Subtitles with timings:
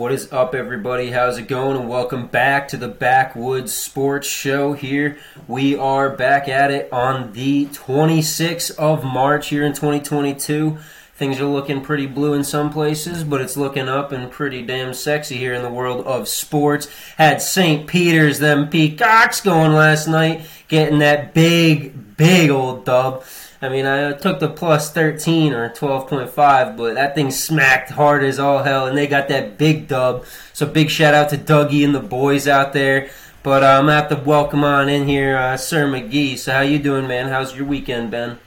[0.00, 1.10] What is up, everybody?
[1.10, 1.76] How's it going?
[1.76, 5.18] And welcome back to the Backwoods Sports Show here.
[5.46, 10.78] We are back at it on the 26th of March here in 2022.
[11.16, 14.94] Things are looking pretty blue in some places, but it's looking up and pretty damn
[14.94, 16.88] sexy here in the world of sports.
[17.18, 17.86] Had St.
[17.86, 23.22] Peter's, them Peacocks going last night, getting that big, big old dub.
[23.62, 28.38] I mean, I took the plus 13 or 12.5, but that thing smacked hard as
[28.38, 30.24] all hell, and they got that big dub.
[30.54, 33.10] So big shout out to Dougie and the boys out there.
[33.42, 36.38] But uh, I'm gonna have to welcome on in here, uh, Sir McGee.
[36.38, 37.28] So how you doing, man?
[37.28, 38.38] How's your weekend been?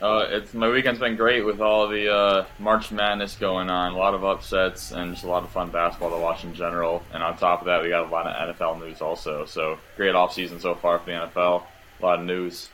[0.00, 3.92] Uh, it's my weekend's been great with all the uh, March Madness going on.
[3.92, 7.02] A lot of upsets and just a lot of fun basketball to watch in general.
[7.12, 9.44] And on top of that, we got a lot of NFL news also.
[9.44, 11.64] So great off season so far for the NFL.
[12.00, 12.70] A lot of news.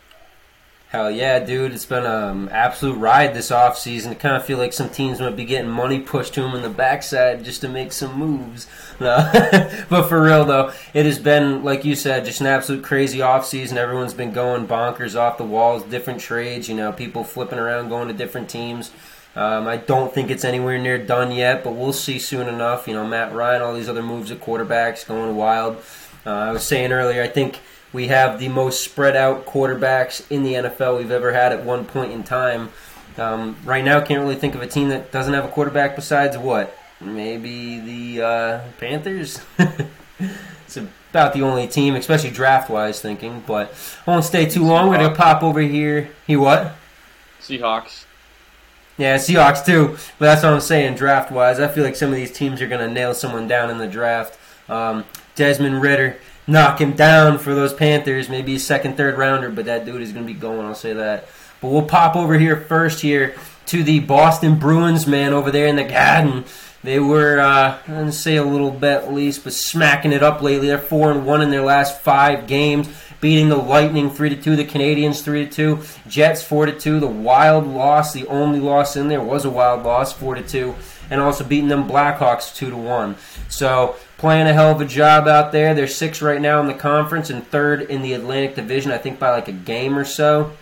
[0.91, 1.73] Hell yeah, dude!
[1.73, 4.13] It's been an um, absolute ride this off season.
[4.13, 6.63] I kind of feel like some teams might be getting money pushed to them in
[6.63, 8.67] the backside just to make some moves.
[8.99, 9.15] No.
[9.91, 13.45] but for real though, it has been like you said, just an absolute crazy off
[13.45, 13.77] season.
[13.77, 16.66] Everyone's been going bonkers off the walls, different trades.
[16.66, 18.91] You know, people flipping around, going to different teams.
[19.35, 22.88] Um, I don't think it's anywhere near done yet, but we'll see soon enough.
[22.88, 25.77] You know, Matt Ryan, all these other moves at quarterbacks going wild.
[26.25, 27.60] Uh, I was saying earlier, I think
[27.92, 31.84] we have the most spread out quarterbacks in the NFL we've ever had at one
[31.84, 32.70] point in time.
[33.18, 36.37] Um, right now, can't really think of a team that doesn't have a quarterback besides
[36.37, 36.76] what?
[37.01, 39.40] Maybe the uh, Panthers?
[40.18, 43.42] it's about the only team, especially draft wise thinking.
[43.46, 43.73] But
[44.07, 44.88] I won't stay too long.
[44.88, 46.10] We're going to pop over here.
[46.26, 46.74] He what?
[47.40, 48.04] Seahawks.
[48.98, 49.96] Yeah, Seahawks too.
[50.18, 51.60] But that's what I'm saying, draft wise.
[51.60, 53.87] I feel like some of these teams are going to nail someone down in the
[53.87, 54.38] draft.
[54.68, 58.29] Um, Desmond Ridder knock him down for those Panthers.
[58.29, 60.66] Maybe a second, third rounder, but that dude is going to be going.
[60.66, 61.29] I'll say that.
[61.61, 63.35] But we'll pop over here first here
[63.66, 66.44] to the Boston Bruins, man, over there in the Garden.
[66.83, 70.41] They were, uh, I'm to say a little bit at least, but smacking it up
[70.41, 70.69] lately.
[70.69, 72.88] They're four and one in their last five games,
[73.21, 77.00] beating the Lightning three to two, the Canadiens three to two, Jets four to two.
[77.00, 80.76] The Wild loss, the only loss in there was a Wild loss, four to two,
[81.10, 83.16] and also beating them Blackhawks two to one.
[83.49, 85.75] So playing a hell of a job out there.
[85.75, 89.19] They're six right now in the conference and third in the Atlantic Division, I think
[89.19, 90.53] by like a game or so.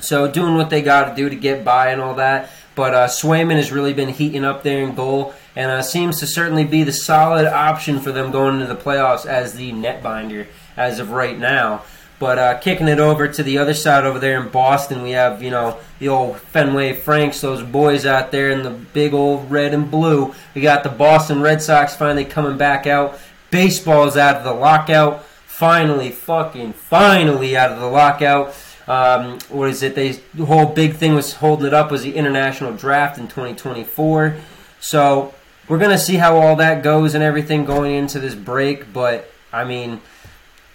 [0.00, 2.50] So doing what they got to do to get by and all that.
[2.74, 6.26] But uh, Swayman has really been heating up there in goal and uh, seems to
[6.26, 10.46] certainly be the solid option for them going into the playoffs as the netminder
[10.76, 11.82] as of right now.
[12.18, 15.40] But uh, kicking it over to the other side over there in Boston, we have,
[15.40, 19.72] you know, the old Fenway Franks, those boys out there in the big old red
[19.72, 20.34] and blue.
[20.54, 23.20] We got the Boston Red Sox finally coming back out.
[23.50, 25.24] Baseball's out of the lockout.
[25.24, 28.54] Finally, fucking finally out of the lockout.
[28.88, 29.94] Um, what is it?
[29.94, 34.36] They, the whole big thing was holding it up was the international draft in 2024.
[34.80, 35.34] So
[35.68, 38.92] we're going to see how all that goes and everything going into this break.
[38.92, 40.00] But, I mean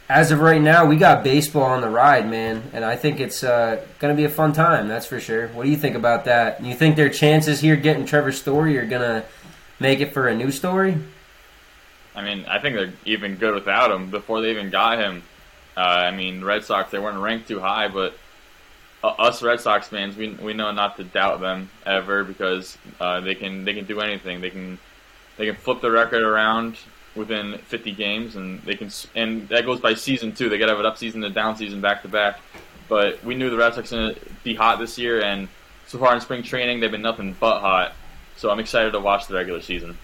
[0.09, 3.43] as of right now, we got baseball on the ride, man, and I think it's
[3.43, 4.87] uh, going to be a fun time.
[4.87, 5.47] That's for sure.
[5.49, 6.63] What do you think about that?
[6.63, 9.25] You think their chances here getting Trevor Story are going to
[9.79, 10.97] make it for a new story?
[12.15, 14.09] I mean, I think they're even good without him.
[14.11, 15.23] Before they even got him,
[15.75, 18.15] uh, I mean, Red Sox they weren't ranked too high, but
[19.03, 23.19] uh, us Red Sox fans, we we know not to doubt them ever because uh,
[23.21, 24.41] they can they can do anything.
[24.41, 24.77] They can
[25.37, 26.77] they can flip the record around
[27.15, 30.49] within 50 games, and they can and that goes by season too.
[30.49, 32.39] They got to have an up season and down season back to back.
[32.89, 35.47] But we knew the Red Sox going to be hot this year, and
[35.87, 37.93] so far in spring training they've been nothing but hot.
[38.37, 39.97] So I'm excited to watch the regular season.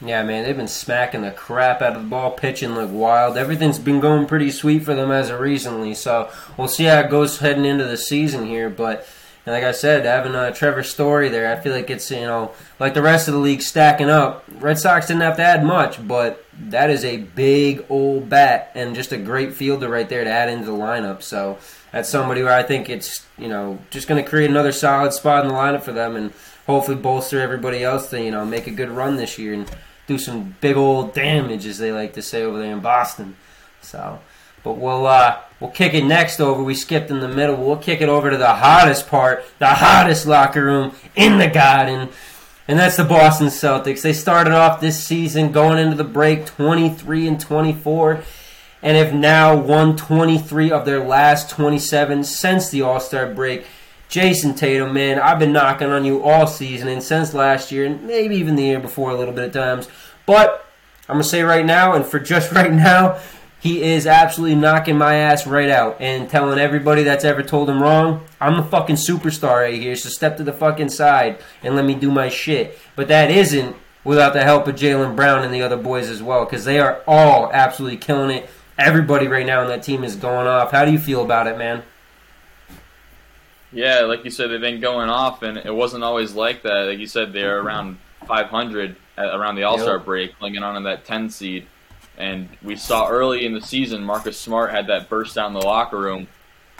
[0.00, 3.38] Yeah, man, they've been smacking the crap out of the ball, pitching like wild.
[3.38, 5.94] Everything's been going pretty sweet for them as of recently.
[5.94, 9.06] So we'll see how it goes heading into the season here, but
[9.46, 12.22] and like I said, having uh, a Trevor Story there, I feel like it's you
[12.22, 14.44] know like the rest of the league stacking up.
[14.58, 18.94] Red Sox didn't have to add much, but that is a big old bat and
[18.94, 21.22] just a great fielder right there to add into the lineup.
[21.22, 21.58] So
[21.92, 25.44] that's somebody where I think it's you know just going to create another solid spot
[25.44, 26.32] in the lineup for them and
[26.66, 29.70] hopefully bolster everybody else to you know make a good run this year and
[30.06, 33.36] do some big old damage as they like to say over there in Boston.
[33.82, 34.20] So.
[34.64, 36.62] But we'll uh, we'll kick it next over.
[36.62, 37.56] We skipped in the middle.
[37.56, 42.08] We'll kick it over to the hottest part, the hottest locker room in the garden,
[42.66, 44.02] and that's the Boston Celtics.
[44.02, 48.24] They started off this season going into the break 23 and 24,
[48.82, 53.66] and have now won 23 of their last 27 since the All Star break.
[54.08, 58.06] Jayson Tatum, man, I've been knocking on you all season and since last year, and
[58.06, 59.88] maybe even the year before a little bit of times.
[60.24, 60.64] But
[61.08, 63.18] I'm gonna say right now, and for just right now,
[63.64, 67.82] he is absolutely knocking my ass right out and telling everybody that's ever told him
[67.82, 71.86] wrong, I'm a fucking superstar right here, so step to the fucking side and let
[71.86, 72.78] me do my shit.
[72.94, 73.74] But that isn't
[74.04, 77.02] without the help of Jaylen Brown and the other boys as well, because they are
[77.06, 78.50] all absolutely killing it.
[78.76, 80.70] Everybody right now on that team is going off.
[80.70, 81.84] How do you feel about it, man?
[83.72, 86.88] Yeah, like you said, they've been going off, and it wasn't always like that.
[86.88, 87.96] Like you said, they're around
[88.28, 90.04] 500 at, around the All Star yep.
[90.04, 91.66] break, clinging on to that 10 seed.
[92.16, 95.98] And we saw early in the season, Marcus Smart had that burst down the locker
[95.98, 96.28] room,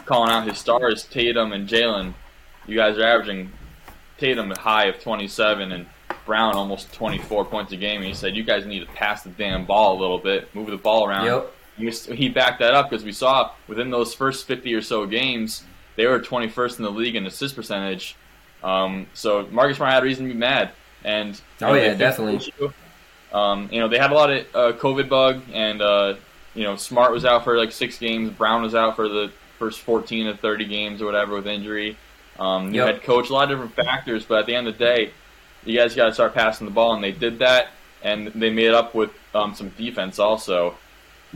[0.05, 2.13] calling out his stars, Tatum and Jaylen.
[2.67, 3.51] You guys are averaging
[4.17, 5.85] Tatum a high of 27 and
[6.25, 7.97] Brown almost 24 points a game.
[7.97, 10.67] And he said, "You guys need to pass the damn ball a little bit, move
[10.67, 11.51] the ball around." Yep.
[12.17, 15.63] He backed that up because we saw within those first 50 or so games,
[15.97, 18.15] they were 21st in the league in assist percentage.
[18.63, 20.71] Um, so Marcus Smart had a reason to be mad.
[21.03, 22.51] And oh yeah, definitely.
[23.35, 26.15] Um, you know, they had a lot of uh, COVID bug, and uh,
[26.53, 28.31] you know, Smart was out for like six games.
[28.31, 29.29] Brown was out for the
[29.59, 31.97] first 14 of 30 games or whatever with injury.
[32.39, 32.95] Um, you yep.
[32.95, 35.11] had coach a lot of different factors, but at the end of the day,
[35.65, 37.71] you guys got to start passing the ball, and they did that,
[38.03, 40.75] and they made up with um, some defense also.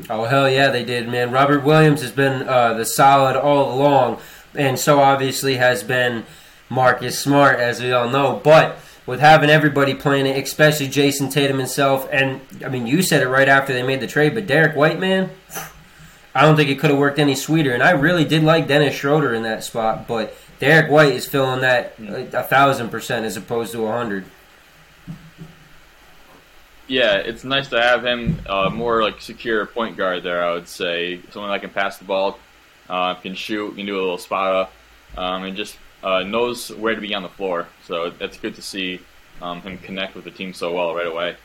[0.10, 1.32] Oh hell yeah, they did, man.
[1.32, 4.20] Robert Williams has been uh, the solid all along,
[4.56, 6.26] and so obviously has been
[6.70, 8.40] Marcus Smart, as we all know.
[8.42, 8.78] But
[9.10, 13.28] with having everybody playing it, especially Jayson Tatum himself, and I mean, you said it
[13.28, 15.32] right after they made the trade, but Derrick White, man,
[16.36, 17.74] I don't think it could have worked any sweeter.
[17.74, 21.62] And I really did like Dennis Schroeder in that spot, but Derrick White is filling
[21.62, 24.26] that a thousand percent as opposed to a hundred.
[26.88, 30.46] Yeah, it's nice to have him uh, more like secure point guard there.
[30.46, 32.38] I would say someone that can pass the ball,
[32.88, 34.74] uh, can shoot, can do a little spot up,
[35.18, 37.68] um, and just uh, knows where to be on the floor.
[37.86, 39.02] So it's good to see
[39.42, 41.36] um, him connect with the team so well right away.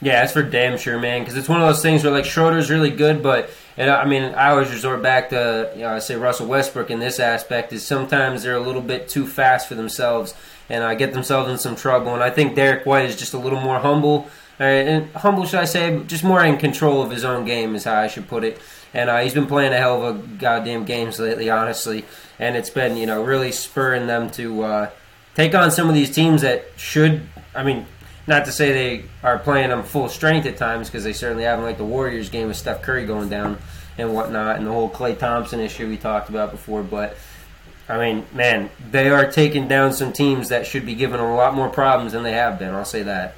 [0.00, 1.20] Yeah, that's for damn sure, man.
[1.20, 4.22] Because it's one of those things where like Schroeder's really good, but and I mean
[4.22, 7.86] I always resort back to you know I say Russell Westbrook in this aspect is
[7.86, 10.34] sometimes they're a little bit too fast for themselves
[10.68, 12.14] and uh, get themselves in some trouble.
[12.14, 14.28] And I think Derrick White is just a little more humble.
[14.58, 16.02] Uh, and humble, should I say?
[16.04, 18.60] Just more in control of his own game is how I should put it.
[18.94, 22.04] And uh, he's been playing a hell of a goddamn games lately, honestly.
[22.38, 24.90] And it's been you know really spurring them to uh,
[25.34, 27.26] take on some of these teams that should.
[27.54, 27.86] I mean,
[28.26, 31.64] not to say they are playing them full strength at times because they certainly haven't,
[31.64, 33.58] like the Warriors game with Steph Curry going down
[33.98, 36.82] and whatnot, and the whole Klay Thompson issue we talked about before.
[36.82, 37.16] But
[37.88, 41.54] I mean, man, they are taking down some teams that should be given a lot
[41.54, 42.74] more problems than they have been.
[42.74, 43.34] I'll say that.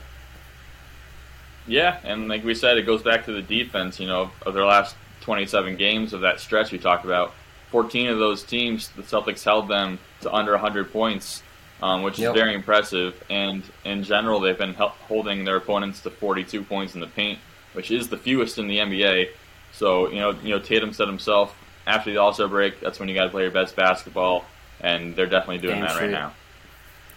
[1.66, 3.98] Yeah, and like we said, it goes back to the defense.
[3.98, 7.34] You know, of their last 27 games of that stretch we talked about,
[7.70, 11.42] 14 of those teams, the Celtics held them to under 100 points
[11.82, 12.30] um, which yep.
[12.30, 13.22] is very impressive.
[13.28, 17.38] And in general, they've been holding their opponents to 42 points in the paint,
[17.74, 19.30] which is the fewest in the NBA.
[19.72, 21.54] So you know, you know, Tatum said himself
[21.86, 24.44] after the All Star break, that's when you got to play your best basketball,
[24.80, 26.32] and they're definitely doing Damn that right now.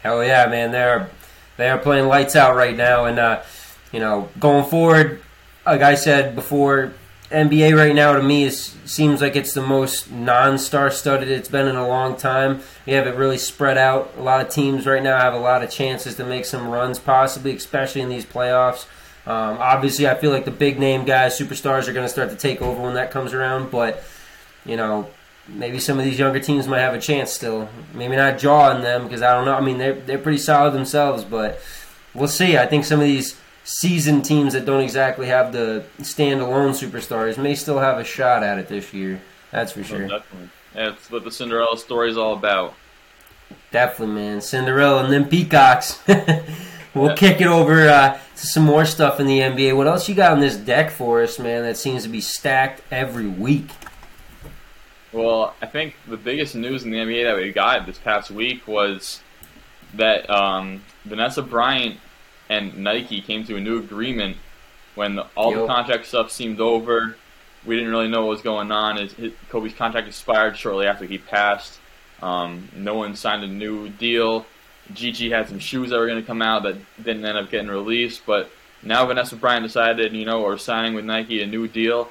[0.01, 0.71] Hell yeah, man!
[0.71, 1.09] They're
[1.55, 3.43] they are playing lights out right now, and uh,
[3.91, 5.21] you know, going forward,
[5.65, 6.93] like I said before,
[7.29, 11.67] NBA right now to me is seems like it's the most non-star studded it's been
[11.67, 12.61] in a long time.
[12.85, 14.13] We have it really spread out.
[14.17, 16.99] A lot of teams right now have a lot of chances to make some runs,
[16.99, 18.85] possibly, especially in these playoffs.
[19.25, 22.37] Um, obviously, I feel like the big name guys, superstars, are going to start to
[22.37, 23.71] take over when that comes around.
[23.71, 24.01] But
[24.65, 25.09] you know,
[25.49, 27.67] maybe some of these younger teams might have a chance still.
[27.93, 29.53] Maybe not jawing them because I don't know.
[29.53, 31.59] I mean, they're they're pretty solid themselves, but
[32.13, 32.57] we'll see.
[32.57, 33.37] I think some of these
[33.67, 38.57] seasoned teams that don't exactly have the standalone superstars may still have a shot at
[38.57, 39.21] it this year.
[39.51, 40.05] That's for sure.
[40.05, 40.49] Oh, definitely.
[40.73, 42.75] That's what the Cinderella story is all about.
[43.71, 44.41] Definitely, man.
[44.41, 45.99] Cinderella and then Peacocks.
[46.93, 47.15] we'll yeah.
[47.15, 49.75] kick it over uh, to some more stuff in the NBA.
[49.75, 52.81] What else you got on this deck for us, man, that seems to be stacked
[52.89, 53.69] every week?
[55.11, 58.65] Well, I think the biggest news in the NBA that we got this past week
[58.65, 59.21] was
[59.95, 61.97] that um, Vanessa Bryant
[62.49, 64.37] and Nike came to a new agreement
[64.95, 67.15] when the, all the contract stuff seemed over.
[67.65, 68.97] We didn't really know what was going on.
[68.97, 71.79] His, his, Kobe's contract expired shortly after he passed.
[72.21, 74.45] Um, no one signed a new deal.
[74.93, 77.67] Gigi had some shoes that were going to come out that didn't end up getting
[77.67, 78.49] released, but
[78.83, 82.09] now Vanessa Bryant decided, you know, we're signing with Nike a new deal.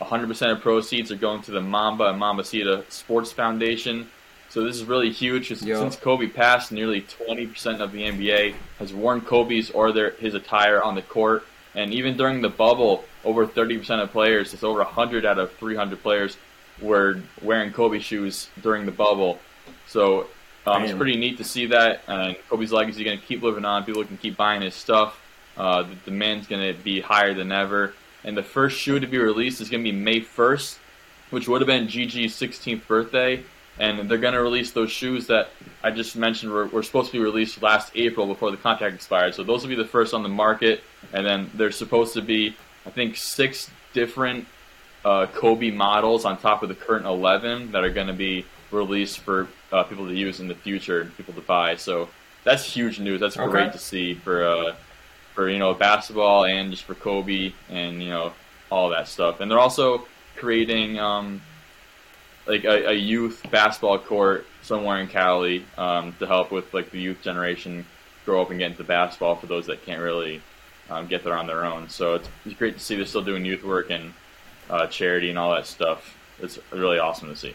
[0.00, 4.08] 100% of proceeds are going to the Mamba and Mambacita Sports Foundation.
[4.50, 9.20] So this is really huge since Kobe passed, nearly 20% of the NBA has worn
[9.20, 11.44] Kobe's or their, his attire on the court.
[11.74, 16.02] And even during the bubble, over 30% of players, it's over 100 out of 300
[16.02, 16.38] players,
[16.80, 19.38] were wearing Kobe shoes during the bubble.
[19.86, 20.28] So
[20.66, 22.00] um, it's pretty neat to see that.
[22.08, 23.84] And Kobe's legacy is going to keep living on.
[23.84, 25.20] People can keep buying his stuff.
[25.58, 27.92] Uh, the demand's going to be higher than ever.
[28.24, 30.78] And the first shoe to be released is going to be May 1st,
[31.30, 33.44] which would have been Gigi's 16th birthday
[33.78, 35.50] and they're going to release those shoes that
[35.82, 39.34] I just mentioned were, were supposed to be released last April before the contract expired.
[39.34, 40.82] So those will be the first on the market,
[41.12, 42.56] and then there's supposed to be
[42.86, 44.46] I think six different
[45.04, 49.20] uh, Kobe models on top of the current 11 that are going to be released
[49.20, 51.76] for uh, people to use in the future, and people to buy.
[51.76, 52.08] So
[52.44, 53.20] that's huge news.
[53.20, 53.50] That's Okay.
[53.50, 54.74] great to see for uh,
[55.34, 58.32] for you know basketball and just for Kobe and you know
[58.70, 59.40] all that stuff.
[59.40, 60.06] And they're also
[60.36, 61.40] creating um,
[62.48, 66.98] like a, a youth basketball court somewhere in Cali um, to help with like the
[66.98, 67.84] youth generation
[68.24, 70.42] grow up and get into basketball for those that can't really
[70.90, 71.88] um, get there on their own.
[71.88, 74.12] So it's, it's great to see they're still doing youth work and
[74.70, 76.16] uh, charity and all that stuff.
[76.40, 77.54] It's really awesome to see.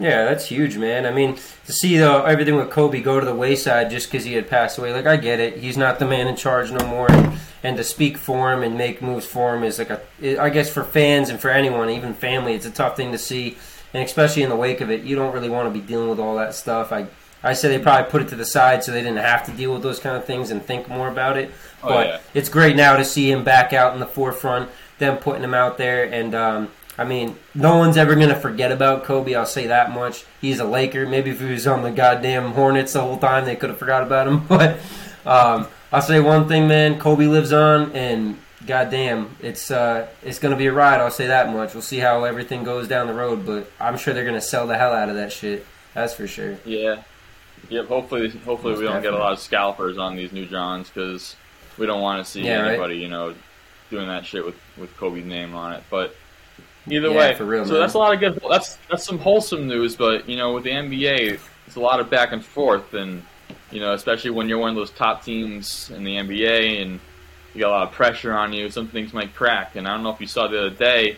[0.00, 1.06] Yeah, that's huge, man.
[1.06, 4.34] I mean, to see though everything with Kobe go to the wayside just because he
[4.34, 5.58] had passed away, like I get it.
[5.58, 8.78] He's not the man in charge no more, and, and to speak for him and
[8.78, 12.14] make moves for him is like a, I guess for fans and for anyone, even
[12.14, 13.58] family, it's a tough thing to see,
[13.92, 16.20] and especially in the wake of it, you don't really want to be dealing with
[16.20, 16.92] all that stuff.
[16.92, 17.08] I
[17.42, 19.72] I say they probably put it to the side so they didn't have to deal
[19.72, 21.52] with those kind of things and think more about it.
[21.82, 22.20] Oh, but yeah.
[22.34, 25.78] it's great now to see him back out in the forefront, them putting him out
[25.78, 29.34] there, and um, I mean, no one's ever gonna forget about Kobe.
[29.34, 30.24] I'll say that much.
[30.40, 31.06] He's a Laker.
[31.06, 34.02] Maybe if he was on the goddamn Hornets the whole time, they could have forgot
[34.02, 34.46] about him.
[34.48, 34.78] But
[35.24, 36.98] um, I'll say one thing, man.
[36.98, 38.36] Kobe lives on, and
[38.66, 41.00] goddamn, it's uh, it's gonna be a ride.
[41.00, 41.72] I'll say that much.
[41.74, 44.76] We'll see how everything goes down the road, but I'm sure they're gonna sell the
[44.76, 45.64] hell out of that shit.
[45.94, 46.58] That's for sure.
[46.64, 47.02] Yeah.
[47.70, 47.86] Yep.
[47.86, 51.36] Hopefully, hopefully Most we don't get a lot of scalpers on these new Johns because
[51.76, 52.68] we don't want to see Yeah, right.
[52.70, 53.34] anybody, you know,
[53.90, 55.82] doing that shit with with Kobe's name on it.
[55.90, 56.14] But
[56.90, 57.80] either Yeah, way, for real, so man.
[57.80, 58.40] that's a lot of good.
[58.50, 59.96] That's that's some wholesome news.
[59.96, 63.22] But you know, with the NBA, it's a lot of back and forth, and
[63.70, 67.00] you know, especially when you're one of those top teams in the NBA and
[67.54, 69.76] you got a lot of pressure on you, some things might crack.
[69.76, 71.16] And I don't know if you saw the other day,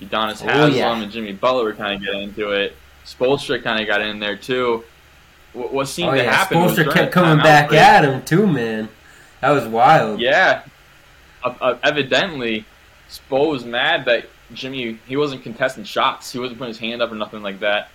[0.00, 1.00] Udonis Oh, Haslem yeah.
[1.02, 2.76] and Jimmy Butler were kind of getting into it.
[3.04, 4.84] Spoelstra kind of got in there too.
[5.54, 8.22] What, what seemed Oh to yeah, happen was Spoelstra kept coming back break- at him
[8.24, 8.88] too, man.
[9.40, 10.20] That was wild.
[10.20, 10.62] Yeah,
[11.44, 12.64] uh, uh, evidently,
[13.08, 16.32] Spo was mad that Jimmy he wasn't contesting shots.
[16.32, 17.90] He wasn't putting his hand up or nothing like that.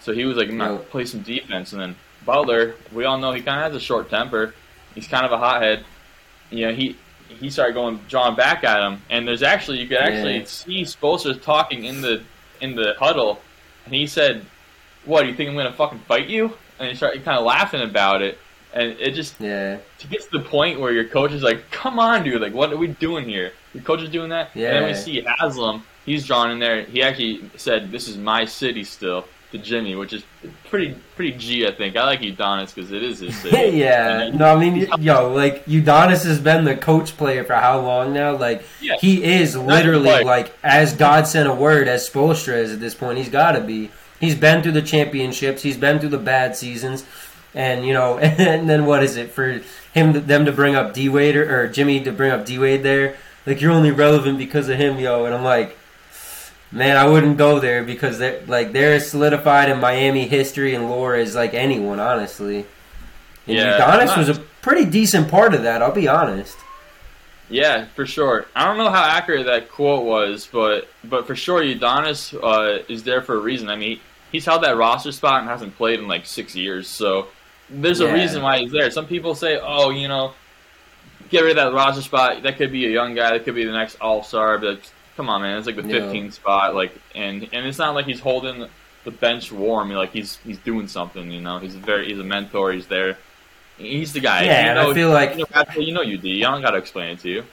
[0.00, 0.78] So he was like, "I'm No.
[0.78, 4.08] play some defense." And then Butler, we all know he kind of has a short
[4.10, 4.54] temper.
[4.94, 5.84] He's kind of a hothead.
[6.50, 6.96] You know, he
[7.40, 10.44] he started going drawing back at him, and there's actually you could actually Yeah.
[10.44, 12.22] see Spoelstra talking in the
[12.60, 13.40] in the huddle,
[13.84, 14.46] and he said,
[15.04, 17.80] "What do you think I'm gonna fucking fight you?" And he started kind of laughing
[17.82, 18.38] about it,
[18.72, 19.78] and it just Yeah.
[19.98, 22.40] to get to the point where your coach is like, "Come on, dude!
[22.40, 24.68] Like, what are we doing here?" Your coach is doing that, yeah.
[24.68, 25.82] and then we see Haslem.
[26.06, 26.82] He's drawn in there.
[26.84, 30.24] He actually said, "This is my city still." To Jimmy, which is
[30.68, 31.96] pretty pretty G, I think.
[31.96, 33.76] I like Udonis because it is his city.
[33.78, 34.22] yeah.
[34.22, 38.12] And No, I mean, yo, like Udonis has been the coach player for how long
[38.12, 38.36] now?
[38.36, 38.96] Like Yeah.
[39.00, 43.18] he is literally like as God sent a word as Spoelstra is at this point.
[43.18, 43.90] He's got to be.
[44.18, 45.62] He's been through the championships.
[45.62, 47.04] He's been through the bad seasons,
[47.54, 49.60] and you know, and then what is it for
[49.94, 52.58] him to, them to bring up D Wade or, or Jimmy to bring up D
[52.58, 53.14] Wade there?
[53.46, 55.24] Like you're only relevant because of him, yo.
[55.24, 55.78] And I'm like.
[56.72, 60.90] Man, I wouldn't go there because they're like they're as solidified in Miami history and
[60.90, 62.66] lore as like anyone, honestly.
[63.46, 65.82] And Yeah, Udonis was a pretty decent part of that.
[65.82, 66.56] I'll be honest.
[67.48, 68.46] Yeah, for sure.
[68.56, 73.04] I don't know how accurate that quote was, but but for sure, Udonis uh, is
[73.04, 73.68] there for a reason.
[73.68, 74.00] I mean,
[74.32, 77.28] he's held that roster spot and hasn't played in like six years, so
[77.70, 78.90] there's a reason why he's there.
[78.90, 80.32] Some people say, "Oh, you know,
[81.30, 82.42] get rid of that roster spot.
[82.42, 83.30] That could be a young guy.
[83.30, 86.00] That could be the next All Star." But come on, man, it's like the Yeah.
[86.00, 86.74] 15th spot.
[86.74, 88.66] Like, and and it's not like he's holding
[89.04, 89.90] the bench warm.
[89.90, 91.30] Like he's he's doing something.
[91.30, 92.72] You know, he's very he's a mentor.
[92.72, 93.16] He's there.
[93.78, 94.44] He's the guy.
[94.44, 96.28] Yeah, you know, I feel like you know, you know you do.
[96.28, 97.44] You don't got to explain it to you.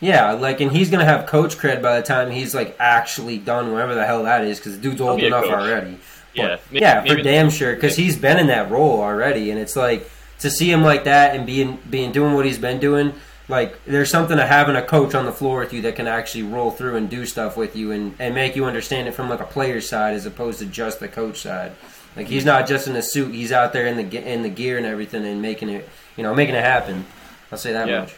[0.00, 3.70] yeah, like, and he's gonna have coach cred by the time he's like actually done
[3.72, 5.52] whatever the hell that is, because the dude's old enough coach.
[5.52, 5.98] already.
[6.34, 9.76] Yeah, maybe- yeah, for damn sure, because he's been in that role already, and it's
[9.76, 13.12] like to see him like that and being being doing what he's been doing.
[13.52, 16.44] Like, there's something to having a coach on the floor with you that can actually
[16.44, 19.40] roll through and do stuff with you and, and make you understand it from like
[19.40, 21.72] a player's side as opposed to just the coach side.
[22.16, 24.78] Like he's not just in a suit; he's out there in the in the gear
[24.78, 27.04] and everything and making it, you know, making it happen.
[27.50, 28.00] I'll say that Yeah.
[28.00, 28.14] much.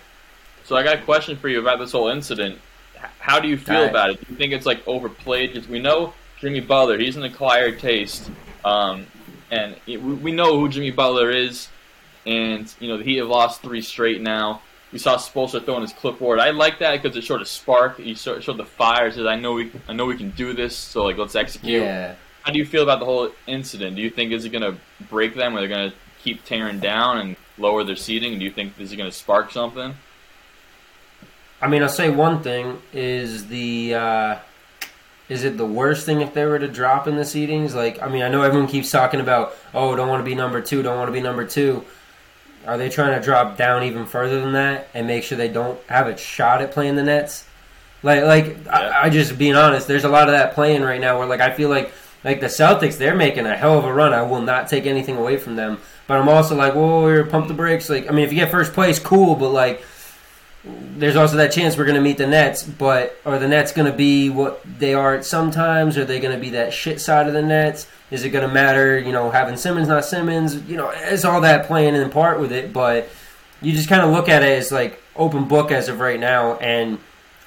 [0.63, 2.61] So I got a question for you about this whole incident.
[3.19, 3.91] How do you feel Alright.
[3.91, 4.21] about it?
[4.21, 5.53] Do you think it's like overplayed?
[5.53, 8.31] Because we know Jimmy Butler, he's an acquired taste,
[8.65, 9.09] um,
[9.51, 11.71] and we we know who Jimmy Butler is,
[12.25, 14.61] and you know Heat have lost three straight now.
[14.95, 16.39] We saw Spoelstra throwing his clipboard.
[16.39, 17.99] I like that because it showed a spark.
[17.99, 19.11] He showed, showed the fire.
[19.11, 20.77] Says, "I know we, I know we can do this.
[20.77, 22.15] So like, let's execute." Yeah.
[22.43, 23.97] How do you feel about the whole incident?
[23.97, 24.79] Do you think is it going to
[25.11, 25.57] break them?
[25.57, 28.39] Or they're going to keep tearing down and lower their seating?
[28.39, 29.97] Do you think is it going to spark something?
[31.61, 34.37] I mean, I'll say one thing is the uh,
[35.29, 37.75] is it the worst thing if they were to drop in the seedings?
[37.75, 40.61] Like, I mean, I know everyone keeps talking about, oh, don't want to be number
[40.61, 41.85] two, don't want to be number two.
[42.67, 45.79] Are they trying to drop down even further than that and make sure they don't
[45.89, 47.47] have a shot at playing the Nets?
[48.03, 48.71] Like, like Yeah.
[48.71, 51.41] I, I just being honest, there's a lot of that playing right now where like
[51.41, 51.93] I feel like
[52.23, 54.15] like the Celtics, they're making a hell of a run.
[54.15, 57.49] I will not take anything away from them, but I'm also like, whoa, we're pump
[57.49, 57.91] the brakes.
[57.91, 59.83] Like, I mean, if you get first place, cool, but like
[60.65, 63.91] there's also that chance we're going to meet the Nets, but are the Nets going
[63.91, 65.99] to be what they are at sometimes?
[65.99, 67.87] Are they going to be that shit side of the Nets?
[68.11, 70.57] Is it going to matter, you know, having Simmons, not Simmons?
[70.69, 73.09] You know, it's all that playing in part with it, but
[73.61, 76.57] you just kind of look at it as like open book as of right now.
[76.57, 76.99] And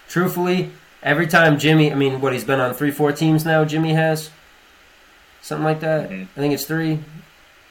[0.10, 0.72] truthfully,
[1.02, 4.30] every time Jimmy, I mean, what he's been on three, four teams now, Jimmy has
[5.42, 6.10] something like that.
[6.10, 6.28] Mhm.
[6.36, 7.00] I think it's three.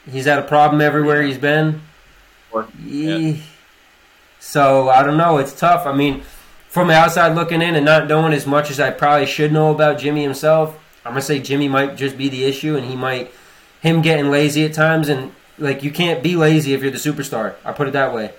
[0.09, 1.81] He's had a problem everywhere he's been.
[2.51, 2.67] Four.
[2.83, 3.43] Ye-
[4.39, 5.37] So I don't know.
[5.37, 5.85] It's tough.
[5.85, 6.23] I mean,
[6.67, 9.71] from the outside looking in and not knowing as much as I probably should know
[9.71, 13.31] about Jimmy himself, I'm gonna say Jimmy might just be the issue, and he might
[13.81, 15.09] him getting lazy at times.
[15.09, 17.55] And like you can't be lazy if you're the superstar.
[17.65, 18.33] I put it that way.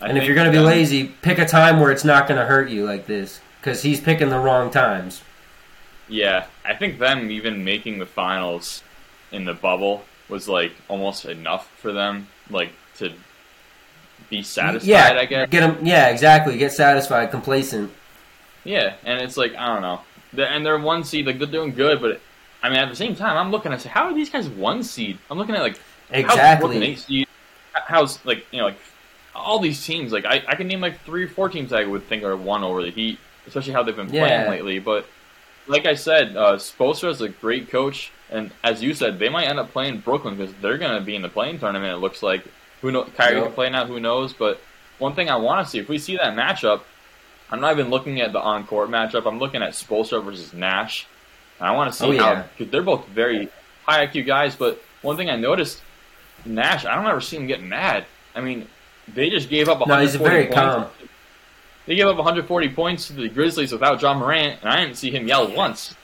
[0.00, 2.68] I and if you're gonna be lazy, pick a time where it's not gonna hurt
[2.68, 5.22] you like this, because he's picking the wrong times.
[6.08, 8.82] Yeah, I think them even making the finals
[9.32, 13.12] in the bubble was like almost enough for them, like to
[14.36, 14.88] be satisfied.
[14.88, 15.48] yeah, I guess.
[15.50, 15.84] get him.
[15.86, 16.56] Yeah, exactly.
[16.58, 17.90] Get satisfied, complacent.
[18.64, 20.00] Yeah, and it's like I don't know,
[20.44, 22.20] and they're one seed, like they're doing good, but
[22.62, 24.82] I mean at the same time, I'm looking at say, how are these guys one
[24.82, 25.18] seed?
[25.30, 25.78] I'm looking at like
[26.10, 26.82] how's Exactly.
[26.84, 27.28] eight seed?
[27.72, 28.78] How's like you know like
[29.34, 30.12] all these teams?
[30.12, 32.62] Like I, I can name like three or four teams I would think are one
[32.64, 34.48] over the Heat, especially how they've been playing Yeah.
[34.50, 34.78] lately.
[34.78, 35.06] But
[35.66, 39.46] like I said, uh, Spoelstra is a great coach, and as you said, they might
[39.48, 41.92] end up playing Brooklyn because they're going to be in the play-in tournament.
[41.94, 42.44] It looks like
[42.84, 43.44] who know Kyrie Yep.
[43.46, 44.34] can play now, who knows?
[44.34, 44.60] But
[44.98, 46.82] one thing I want to see if we see that matchup,
[47.50, 49.26] I'm not even looking at the on court matchup.
[49.26, 51.06] I'm looking at Spoelstra versus Nash.
[51.58, 53.48] And I want to see Oh, how because they're both very
[53.86, 54.54] high IQ guys.
[54.54, 55.80] But one thing I noticed,
[56.44, 58.04] Nash, I don't ever see him get mad.
[58.34, 58.66] I mean,
[59.08, 59.78] they just gave up.
[59.86, 60.54] No, he's 140 very points.
[60.54, 61.08] calm.
[61.86, 65.10] They gave up 140 points to the Grizzlies without Ja Morant, and I didn't see
[65.10, 65.94] him yell once.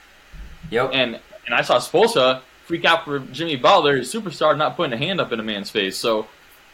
[0.70, 0.90] Yep.
[0.94, 4.96] And and I saw Spoelstra freak out for Jimmy Butler, his superstar, not putting a
[4.96, 5.96] hand up in a man's face.
[5.98, 6.26] So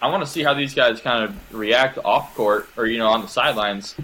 [0.07, 3.09] I want to see how these guys kind of react off court or you know
[3.09, 3.97] on the sidelines.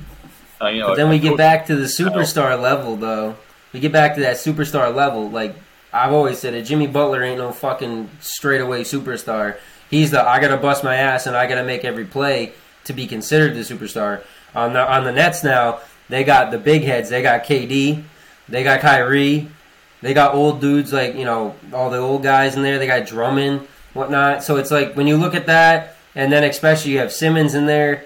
[0.61, 3.37] Uh, you know, But then we get back to the superstar level, though.
[3.73, 5.31] We get back to that superstar level.
[5.31, 5.55] Like
[5.93, 9.59] I've always said, it Jimmy Butler ain't no fucking straightaway superstar.
[9.91, 12.53] He's the I gotta bust my ass and I gotta make every play
[12.85, 14.25] to be considered the superstar.
[14.57, 17.11] On the on the Nets now, they got the big heads.
[17.11, 18.03] They got KD,
[18.49, 19.49] they got Kyrie,
[20.01, 22.81] they got old dudes like you know all the old guys in there.
[22.81, 24.43] They got Drummond, whatnot.
[24.43, 27.67] So it's like when you look at that, and then especially you have Simmons in
[27.67, 28.05] there.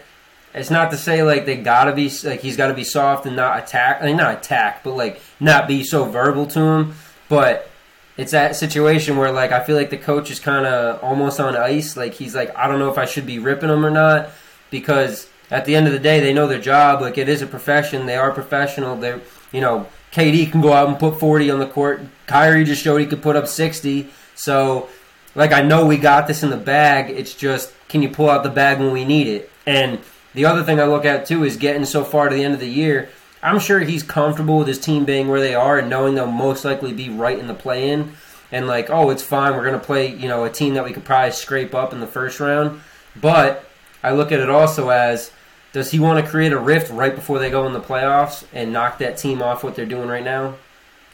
[0.55, 3.37] It's not to say like they gotta be like he's got to be soft and
[3.37, 4.03] not attack.
[4.03, 6.95] I not attack, but like not be so verbal to him.
[7.29, 7.69] But
[8.17, 11.57] it's that situation where like I feel like the coach is kind of almost on
[11.57, 11.97] ice.
[11.97, 14.31] Like he's like I don't know if I should be ripping him or not
[14.71, 17.03] because at the end of the day they know their job.
[17.03, 18.07] Like it is a profession.
[18.07, 18.97] They are professional.
[18.97, 19.21] They're
[19.53, 22.01] you know KD can go out and put forty on the court.
[22.27, 24.09] Kyrie just showed he could put up sixty.
[24.35, 24.89] So
[25.37, 27.11] like I know we got this in the bag.
[27.11, 29.51] It's just can you pull out the bag when we need it?
[29.67, 30.01] And
[30.35, 32.61] the other thing I look at too is getting so far to the end of
[32.61, 33.11] the year.
[33.43, 36.65] I'm sure he's comfortable with his team being where they are and knowing they'll most
[36.65, 38.15] likely be right in the play in.
[38.51, 39.55] And like, oh, it's fine.
[39.55, 42.07] We're gonna play, you know, a team that we could probably scrape up in the
[42.07, 42.81] first round.
[43.15, 43.69] But
[44.03, 45.31] I look at it also as
[45.73, 48.73] does he want to create a rift right before they go in the playoffs and
[48.73, 50.55] knock that team off what they're doing right now?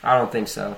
[0.04, 0.76] I don't think so.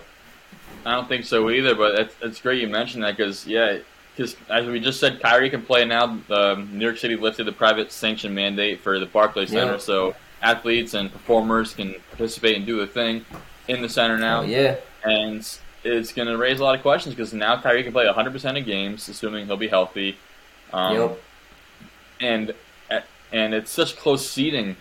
[0.84, 3.78] I don't think so either, but it's, it's great you mentioned that because yeah,
[4.16, 6.18] because as we just said, Kyrie can play now.
[6.30, 10.94] Um, New York City lifted the private sanction mandate for the Barclays Center, so athletes
[10.94, 13.24] and performers can participate and do the thing
[13.68, 14.40] in the center now.
[14.40, 14.76] Oh, yeah.
[15.04, 18.58] and it's going to raise a lot of questions because now Kyrie can play 100%
[18.58, 20.16] of games, assuming he'll be healthy.
[20.72, 21.20] Um, Yep.
[22.20, 22.54] And
[23.32, 24.76] and it's such close seeding.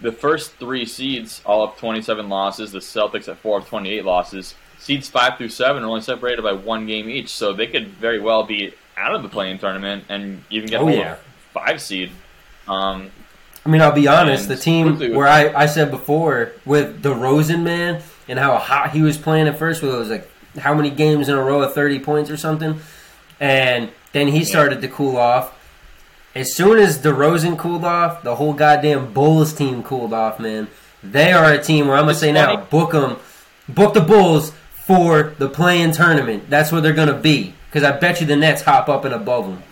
[0.00, 2.72] The first three seeds all have 27 losses.
[2.72, 4.54] The Celtics at four of 28 losses.
[4.84, 8.20] Seeds five through seven are only separated by one game each, so they could very
[8.20, 11.16] well be out of the play-in tournament and even get Oh, yeah.
[11.54, 12.10] five seed.
[12.68, 13.10] Um,
[13.64, 14.46] I mean, I'll be honest.
[14.46, 19.00] The team where I, I said before with the Rosen man and how hot he
[19.00, 21.72] was playing at first, with it was like how many games in a row of
[21.72, 22.78] thirty points or something,
[23.40, 25.58] and then he started to cool off.
[26.34, 30.38] As soon as DeRozan cooled off, the whole goddamn Bulls team cooled off.
[30.38, 30.68] Man,
[31.02, 33.16] they are a team where I'm gonna say now, book them,
[33.66, 34.52] book the Bulls
[34.86, 36.48] for the play-in tournament.
[36.50, 39.46] That's where they're gonna be because I bet you the Nets hop up and above
[39.46, 39.62] them.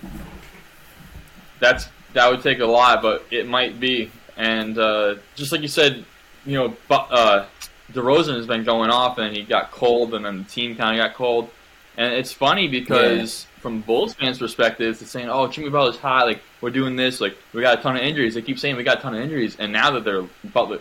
[1.61, 4.11] that's that would take a lot, but it might be.
[4.37, 6.05] And uh, just like you said,
[6.45, 7.47] you know, uh,
[7.93, 11.07] DeRozan has been going off, and he got cold, and then the team kind of
[11.07, 11.51] got cold.
[11.97, 16.27] And it's funny because from Bulls fans' perspective, it's saying, "Oh, Jimmy Butler's hot.
[16.27, 17.21] Like we're doing this.
[17.21, 19.21] Like we got a ton of injuries." They keep saying we got a ton of
[19.21, 20.25] injuries, and now that they're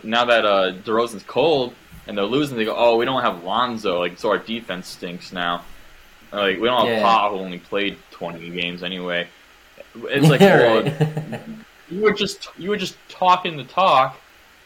[0.02, 1.74] now that uh, DeRozan's cold
[2.06, 3.98] and they're losing, they go, "Oh, we don't have Lonzo.
[4.00, 5.64] Like so our defense stinks now.
[6.32, 7.02] Like we don't have Yeah.
[7.02, 9.28] Pa who only played 20 games anyway."
[9.94, 11.40] It's like, well,
[11.90, 14.18] you were just you were just talking the talk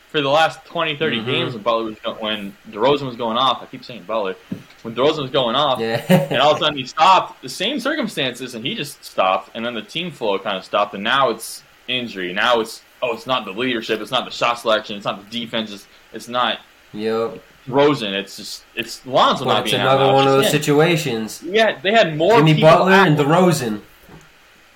[0.09, 1.27] for the last 20, 30 Mhm.
[1.27, 3.61] games when Butler was go- when DeRozan was going off.
[3.63, 4.37] I keep saying Butler
[4.83, 6.01] when DeRozan was going off, yeah.
[6.09, 7.43] and all of a sudden he stopped.
[7.43, 10.95] The same circumstances, and he just stopped, and then the team flow kind of stopped,
[10.95, 12.33] and now it's injury.
[12.33, 15.41] Now it's oh, it's not the leadership, it's not the shot selection, it's not the
[15.41, 16.61] defense, it's, it's not
[16.97, 17.43] Yep.
[17.67, 18.13] DeRozan.
[18.13, 21.43] It's just it's Lonzo But not it's being another one of those situations.
[21.43, 23.09] Yeah, they had more Jimmy people Butler out.
[23.09, 23.81] and DeRozan.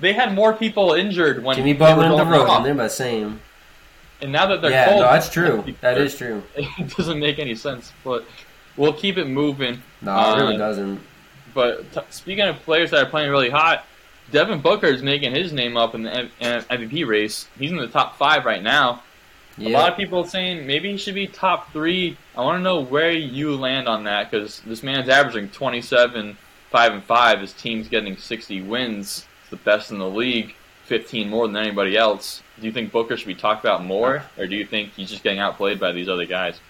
[0.01, 2.63] They had more people injured when Jimmy Butler and DeRozan.
[2.65, 3.41] They're about the same.
[4.23, 5.65] And now that they're Yeah, cold, no, that's true.
[5.81, 6.43] That is true.
[6.57, 8.25] It doesn't make any sense, but
[8.77, 9.83] we'll keep it moving.
[10.03, 11.01] No, it really Uh, doesn't.
[11.55, 13.85] But t- speaking of players that are playing really hot,
[14.31, 17.49] Devin Booker is making his name up in the M- M- MVP race.
[17.59, 19.03] He's in the top five right now.
[19.59, 22.17] A lot of people saying maybe he should be top three.
[22.37, 26.37] I want to know where you land on that because this man's averaging 27,
[26.71, 27.41] five and five.
[27.41, 29.27] His team's getting 60 wins.
[29.43, 30.55] It's the best in the league,
[30.87, 32.43] 15 more than anybody else.
[32.59, 35.23] Do you think Booker should be talked about more, or do you think he's just
[35.23, 36.61] getting outplayed by these other guys?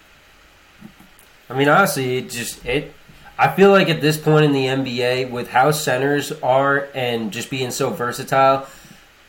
[1.49, 2.93] I mean, honestly, it just it.
[3.37, 7.49] I feel like at this point in the NBA, with how centers are and just
[7.49, 8.67] being so versatile,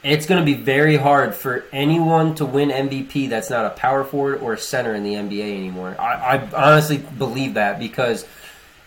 [0.03, 4.03] it's going to be very hard for anyone to win MVP that's not a power
[4.03, 5.95] forward or a center in the NBA anymore.
[5.99, 8.27] I, I honestly believe that because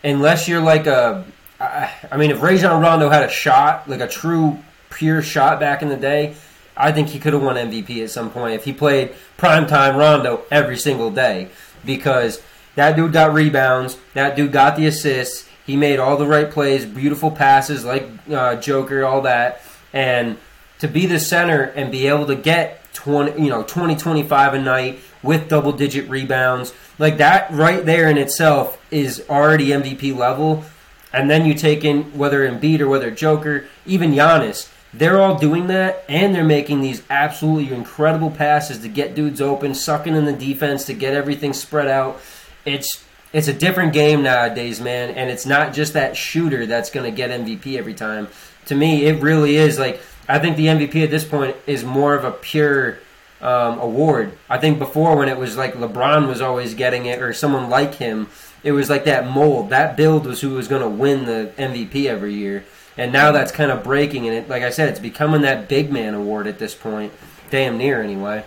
[0.03, 1.25] unless you're like a,
[1.59, 5.87] I, mean, if Rajon Rondo had a shot, like a true pure shot back in
[5.87, 6.35] the day,
[6.75, 10.43] I think he could have won MVP at some point if he played primetime Rondo
[10.51, 11.47] every single day
[11.85, 12.41] because
[12.75, 16.85] that dude got rebounds, that dude got the assists, he made all the right plays,
[16.85, 19.61] beautiful passes like uh, Joker, all that,
[19.93, 20.37] and
[20.79, 24.61] to be the center and be able to get 20 you know 20 25 a
[24.61, 26.73] night with double digit rebounds.
[26.99, 30.63] Like that right there in itself is already MVP level.
[31.11, 35.67] And then you take in whether Embiid or whether Joker even Giannis they're all doing
[35.67, 40.33] that and they're making these absolutely incredible passes to get dudes open sucking in the
[40.33, 42.19] defense to get everything spread out.
[42.65, 47.09] It's it's a different game nowadays man and it's not just that shooter that's going
[47.09, 48.29] to get MVP every time.
[48.67, 52.15] To me it really is like I think the MVP at this point is more
[52.15, 52.99] of a pure
[53.41, 54.37] um, award.
[54.49, 57.95] I think before when it was like LeBron was always getting it or someone like
[57.95, 58.27] him,
[58.63, 59.69] it was like that mold.
[59.69, 62.65] That build was who was going to win the MVP every year.
[62.97, 65.91] And now that's kind of breaking, and it, like I said, it's becoming that big
[65.91, 67.11] man award at this point,
[67.51, 68.45] damn near anyway.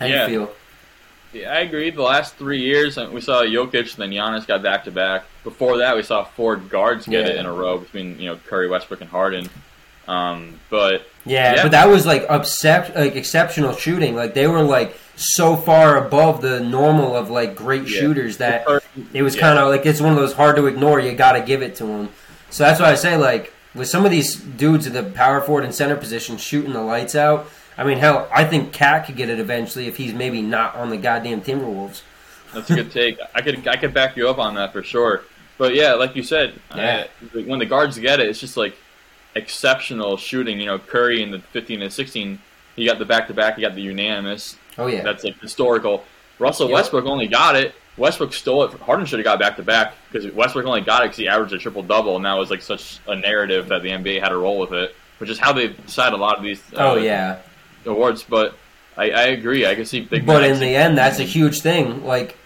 [0.00, 0.26] How Yeah.
[0.26, 0.54] you feel?
[1.32, 1.90] Yeah, I agree.
[1.90, 5.26] The last three years, uh, we saw Jokic, then Giannis got back to back.
[5.44, 8.68] Before that, we saw four guards get it in a row between you know Curry,
[8.68, 9.48] Westbrook, and Harden.
[10.08, 11.62] Um, but Yeah, Yeah.
[11.64, 14.16] but that was like upset, like exceptional shooting.
[14.16, 18.00] Like they were like so far above the normal of like great Yeah.
[18.00, 18.66] shooters that
[19.12, 19.40] it was Yeah.
[19.42, 20.98] kind of like it's one of those hard to ignore.
[21.00, 22.08] You got to give it to them.
[22.50, 25.64] So that's why I say like with some of these dudes in the power forward
[25.64, 27.50] and center position shooting the lights out.
[27.76, 30.88] I mean, hell, I think KAT could get it eventually if he's maybe not on
[30.88, 32.00] the goddamn Timberwolves.
[32.54, 33.18] That's a good take.
[33.34, 35.24] I could I could back you up on that for sure.
[35.58, 37.04] But yeah, like you said, Yeah.
[37.36, 38.74] uh, when the guards get it, it's just like
[39.38, 40.60] exceptional shooting.
[40.60, 42.38] You know, Curry in the 15 and 16,
[42.76, 44.56] he got the back to back, he got the unanimous.
[44.76, 46.04] Oh yeah, That's like historical.
[46.38, 46.74] Russell Yep.
[46.74, 47.74] Westbrook only got it.
[47.96, 48.72] Westbrook stole it.
[48.80, 51.52] Harden should have got back to back because Westbrook only got it because he averaged
[51.52, 54.36] a triple double, and that was like such a narrative that the NBA had to
[54.36, 56.60] roll with it, which is how they decide a lot of these.
[56.72, 57.40] Uh, oh yeah.
[57.86, 58.22] awards.
[58.22, 58.54] But
[58.96, 59.66] I, I agree.
[59.66, 60.24] I can see big.
[60.26, 62.04] But in the end, that's a huge thing.
[62.04, 62.36] Like,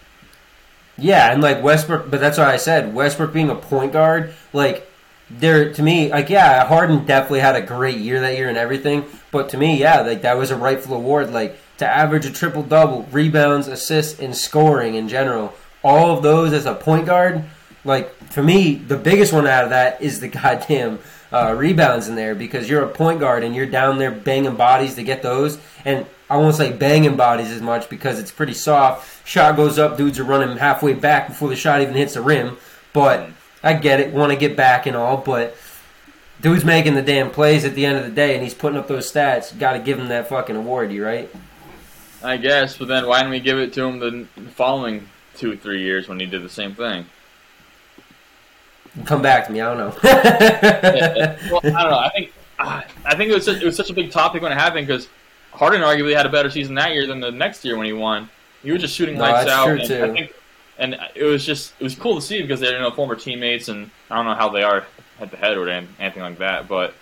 [0.97, 2.11] yeah, and like Westbrook.
[2.11, 4.35] But that's why I said Westbrook being a point guard.
[4.55, 4.89] Like,
[5.38, 9.05] there to me, like, yeah, Harden definitely had a great year that year and everything.
[9.31, 11.33] But to me, yeah, like that was a rightful award.
[11.33, 15.55] Like to average a triple double, rebounds, assists, and scoring in general.
[15.83, 17.45] All of those as a point guard.
[17.85, 20.99] Like for me, the biggest one out of that is the goddamn
[21.33, 24.95] uh, rebounds in there because you're a point guard and you're down there banging bodies
[24.97, 25.59] to get those.
[25.85, 29.27] And I won't say banging bodies as much because it's pretty soft.
[29.27, 32.59] Shot goes up, dudes are running halfway back before the shot even hits the rim.
[32.92, 33.31] But
[33.62, 35.57] I get it, want to get back and all, but
[36.40, 38.88] dude's making the damn plays at the end of the day and he's putting up
[38.88, 39.57] those stats.
[39.57, 41.31] Got to give him that fucking award, you right?
[42.25, 45.83] I guess, but then why didn't we give it to him the following two, three
[45.83, 47.07] years when he did the same thing?
[49.05, 49.98] Come back to me, I don't know.
[51.51, 51.98] well, I don't know.
[51.98, 54.59] I think I think it was such, it was such a big topic when it
[54.59, 55.09] happened because
[55.53, 58.29] Harden arguably had a better season that year than the next year when he won.
[58.62, 59.64] He was just shooting No, lights that's out.
[59.66, 60.05] true, and too.
[60.05, 60.33] I think
[60.83, 63.68] and it was just it was cool to see because they're you know former teammates,
[63.68, 64.85] and I don't know how they are
[65.18, 66.95] head to head or anything like that, but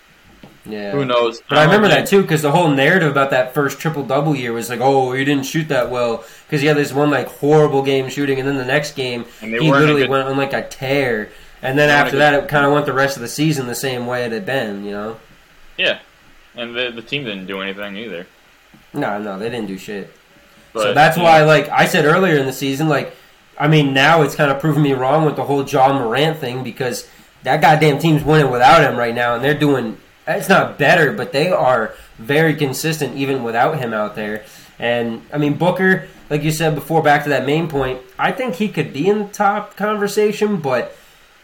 [0.65, 0.91] Yeah.
[0.91, 1.41] who knows?
[1.49, 4.35] But I remember don't that too because the whole narrative about that first triple double
[4.35, 7.27] year was like, oh, he didn't shoot that well because he had this one like
[7.27, 10.67] horrible game shooting, and then the next game he literally good- went on like a
[10.67, 11.31] tear,
[11.63, 13.75] and then after a that it kind of went the rest of the season the
[13.75, 15.17] same way it had been, you know?
[15.77, 15.99] Yeah,
[16.55, 18.27] and the the team didn't do anything either.
[18.93, 20.13] No, no, they didn't do shit.
[20.73, 21.23] But, so that's yeah.
[21.23, 23.15] why, like I said earlier in the season, like
[23.61, 26.63] I mean, now it's kind of proven me wrong with the whole Ja Morant thing
[26.63, 27.07] because
[27.43, 29.97] that goddamn team's winning without him right now, and they're doing.
[30.27, 34.45] It's not better, but they are very consistent even without him out there.
[34.79, 38.55] And I mean, Booker, like you said before, back to that main point, I think
[38.55, 40.97] he could be in the top conversation, but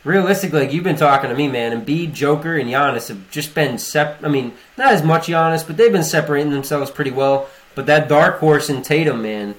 [0.04, 3.78] realistically, like you've been talking to me, man, Embiid, Joker, and Giannis have just been
[3.78, 4.24] sep.
[4.24, 7.48] I mean, not as much Giannis, but they've been separating themselves pretty well.
[7.76, 9.54] But that dark horse in Tatum, man,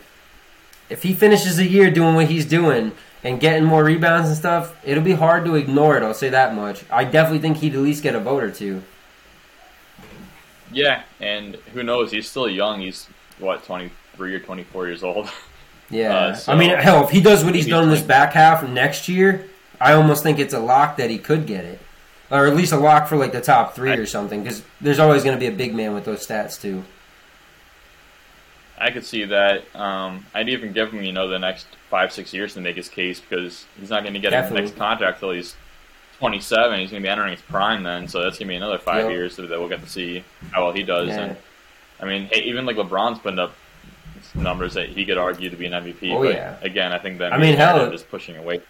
[0.91, 2.93] if he finishes the year doing what he's doing
[3.25, 6.03] and getting more rebounds and stuff, it'll be hard to ignore it.
[6.03, 6.85] I'll say that much.
[6.91, 8.83] I definitely think he'd at least get a vote or two.
[10.73, 12.11] Yeah, and who knows?
[12.13, 12.81] He's still young.
[12.81, 13.07] He's
[13.39, 15.29] what twenty three or twenty four years old.
[15.91, 18.35] Yeah, Uh, so- I mean, hell, if he does what he's Maybe done this back
[18.35, 19.47] half next year,
[19.81, 21.81] I almost think it's a lock that he could get it,
[22.31, 24.43] or at least a lock for like the top three I- or something.
[24.43, 26.85] Because there's always going to be a big man with those stats too.
[28.81, 29.65] I could see that.
[29.75, 32.89] Um, I'd even give him, you know, the next five, six years to make his
[32.89, 34.63] case because he's not going to get Definitely.
[34.63, 35.57] his next contract till he's
[36.19, 36.81] 27.
[36.81, 39.05] He's going to be entering his prime then, so that's going to be another five
[39.05, 39.11] Yep.
[39.13, 41.09] years that we'll get to see how well he does.
[41.09, 41.21] Yeah.
[41.25, 41.37] And
[42.01, 43.55] I mean, hey, even like LeBron's putting up
[44.35, 46.13] numbers that he could argue to be an MVP.
[46.15, 46.57] Oh, but yeah.
[46.61, 48.61] again, I think that I mean, hell- just pushing away.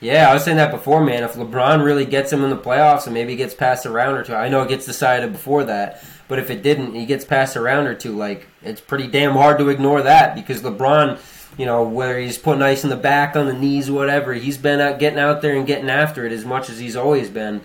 [0.00, 1.24] Yeah, I was saying that before, man.
[1.24, 4.22] If LeBron really gets him in the playoffs and maybe gets past a round or
[4.22, 7.56] two, I know it gets decided before that, but if it didn't, he gets past
[7.56, 11.18] a round or two, like it's pretty damn hard to ignore that because LeBron,
[11.58, 14.80] you know, whether he's putting ice in the back, on the knees, whatever, he's been
[14.80, 17.62] out getting out there and getting after it as much as he's always been.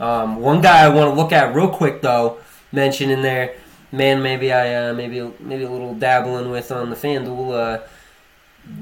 [0.00, 2.38] Um, one guy I want to look at real quick though,
[2.72, 3.54] mention in there,
[3.92, 7.52] man, maybe I uh, maybe maybe a little dabbling with on the FanDuel.
[7.52, 7.86] Uh,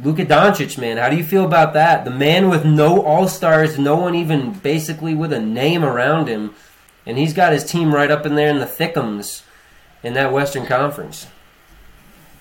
[0.03, 2.05] Luka Doncic, man, how do you feel about that?
[2.05, 6.55] The man with no All Stars, no one even basically with a name around him,
[7.07, 9.43] and he's got his team right up in there in the thickums
[10.03, 11.27] in that Western Conference.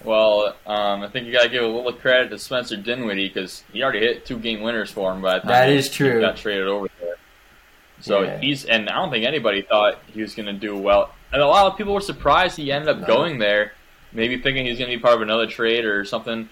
[0.03, 3.63] Well, um, I think you got to give a little credit to Spencer Dinwiddie because
[3.71, 6.15] he already hit two game winners for him But That he- true.
[6.15, 7.15] he got traded over there.
[8.01, 8.37] So Yeah.
[8.39, 11.13] he's and I don't think anybody thought he was going to do well.
[11.31, 13.07] And a lot of people were surprised he ended up No.
[13.07, 13.71] going there,
[14.11, 16.49] maybe thinking he was going to be part of another trade or something.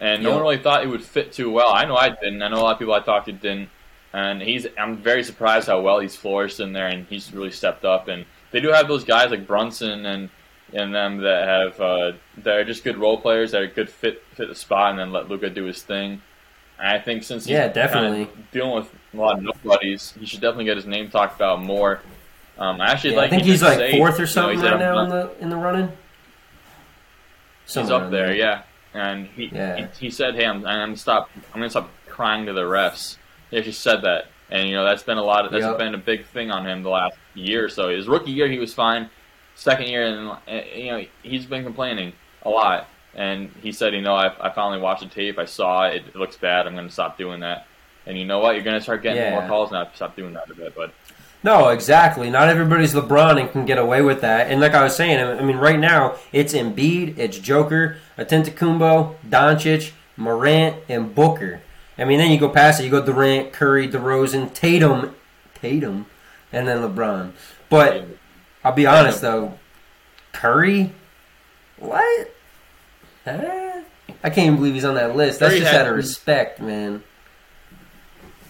[0.00, 1.70] And no one really thought it would fit too well.
[1.72, 2.40] I know I didn't.
[2.42, 3.68] I know a lot of people I talked to didn't.
[4.14, 7.84] And he's I'm very surprised how well he's flourished in there, and he's really stepped
[7.84, 8.08] up.
[8.08, 10.28] And they do have those guys like Brunson and
[10.74, 14.22] and them that have uh, that are just good role players that are good fit
[14.34, 16.20] fit the spot, and then let Luka do his thing.
[16.78, 18.28] And I think since he's Yeah, definitely.
[18.52, 22.00] dealing with a lot of nobodies, he should definitely get his name talked about more.
[22.58, 23.32] Um, I actually Yeah, like.
[23.32, 25.30] I think he's like say, fourth or something he said, right "I'm now in the
[25.40, 25.90] in the running.
[27.66, 28.62] He's up in there, yeah.
[28.92, 29.76] And he, Yeah.
[29.98, 31.30] he he said, "Hey, I'm I'm gonna stop.
[31.54, 33.16] I'm gonna stop crying to the refs."
[33.52, 35.44] He actually said that, and you know that's been a lot.
[35.44, 35.78] Of, that's Yep.
[35.78, 37.90] been a big thing on him the last year or so.
[37.90, 39.08] His rookie year, he was fine.
[39.54, 42.88] Second year, and you know he's been complaining a lot.
[43.14, 45.38] And he said, "You know, I, I finally watched the tape.
[45.38, 46.02] I saw it.
[46.08, 46.66] It looks bad.
[46.66, 47.66] I'm gonna stop doing that."
[48.06, 48.54] And you know what?
[48.54, 49.30] You're gonna start getting Yeah.
[49.38, 49.86] more calls now.
[49.94, 50.90] Stop doing that a bit, but
[51.44, 52.30] No, exactly.
[52.30, 54.48] Not everybody's LeBron and can get away with that.
[54.48, 59.90] And like I was saying, I mean, right now it's Embiid, it's Joker, Antetokounmpo, Doncic,
[60.16, 61.60] Morant, and Booker.
[62.02, 62.84] I mean, then you go past it.
[62.84, 65.14] You go Durant, Curry, DeRozan, Tatum,
[65.54, 66.06] Tatum,
[66.52, 67.30] and then LeBron.
[67.70, 68.06] But
[68.64, 69.56] I'll be honest though,
[70.32, 70.92] Curry,
[71.78, 72.34] what?
[73.24, 73.82] Huh?
[74.24, 75.38] I can't even believe he's on that list.
[75.38, 77.04] That's Curry just had- out of respect, man.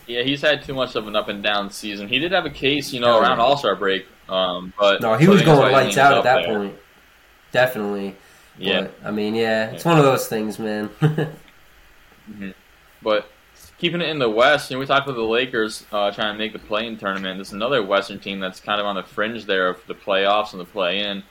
[0.07, 2.09] Yeah, he's had too much of an up and down season.
[2.09, 3.39] He did have a case, you know, around.
[3.39, 4.07] All Star break.
[4.29, 6.59] Um, but No, he so was going lights out at that there.
[6.59, 6.75] point.
[7.53, 8.17] Definitely.
[8.59, 10.91] Yeah, But, I mean, yeah, it's one of those things, man.
[13.03, 13.31] but
[13.83, 16.39] keeping it in the West, you know, we talked about the Lakers uh, trying to
[16.39, 17.37] make the play-in tournament.
[17.37, 20.61] There's another Western team that's kind of on the fringe there of the playoffs and
[20.61, 21.25] the play-in.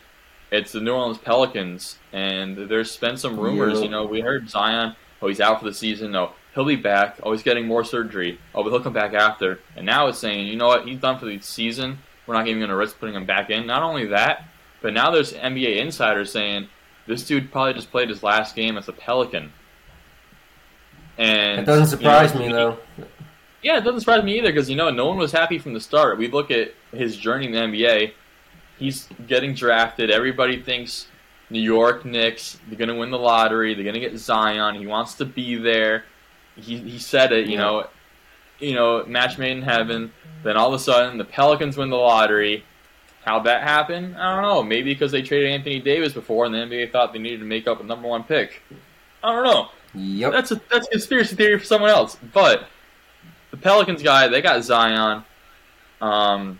[0.51, 3.77] It's the New Orleans Pelicans, and there's been some rumors.
[3.77, 3.85] Yeah.
[3.85, 4.97] You know, we heard Zion.
[5.21, 6.11] Oh, he's out for the season.
[6.11, 7.21] No, he'll be back.
[7.23, 8.37] Oh, he's getting more surgery.
[8.53, 9.59] Oh, but he'll come back after.
[9.77, 10.85] And now it's saying, you know what?
[10.85, 11.99] He's done for the season.
[12.27, 13.65] We're not even going to risk putting him back in.
[13.65, 14.43] Not only that,
[14.81, 16.67] but now there's NBA insiders saying
[17.07, 19.53] this dude probably just played his last game as a Pelican.
[21.21, 22.77] And it doesn't you know, surprise me, though.
[23.62, 25.79] yeah, it doesn't surprise me either because you know no one was happy from the
[25.79, 26.17] start.
[26.17, 28.13] We look at his journey in the NBA.
[28.79, 30.10] He's getting drafted.
[30.10, 31.07] Everybody thinks
[31.51, 32.60] New York Knicks.
[32.67, 33.73] They're going to win the lottery.
[33.75, 34.75] They're going to get Zion.
[34.75, 36.05] He wants to be there.
[36.55, 37.45] he he said it.
[37.45, 37.60] You Yeah.
[37.60, 37.88] know,
[38.60, 40.12] you know, match made in heaven.
[40.43, 42.63] Then all of a sudden, the Pelicans win the lottery.
[43.25, 44.15] How'd that happen?
[44.15, 44.63] I don't know.
[44.63, 47.67] Maybe because they traded Anthony Davis before, and the NBA thought they needed to make
[47.67, 48.63] up a number one pick.
[49.23, 49.69] I don't know.
[49.93, 50.32] Yep.
[50.32, 52.17] That's a that's a conspiracy theory for someone else.
[52.34, 52.67] But
[53.51, 55.23] the Pelicans guy, they got Zion.
[55.99, 56.60] Um,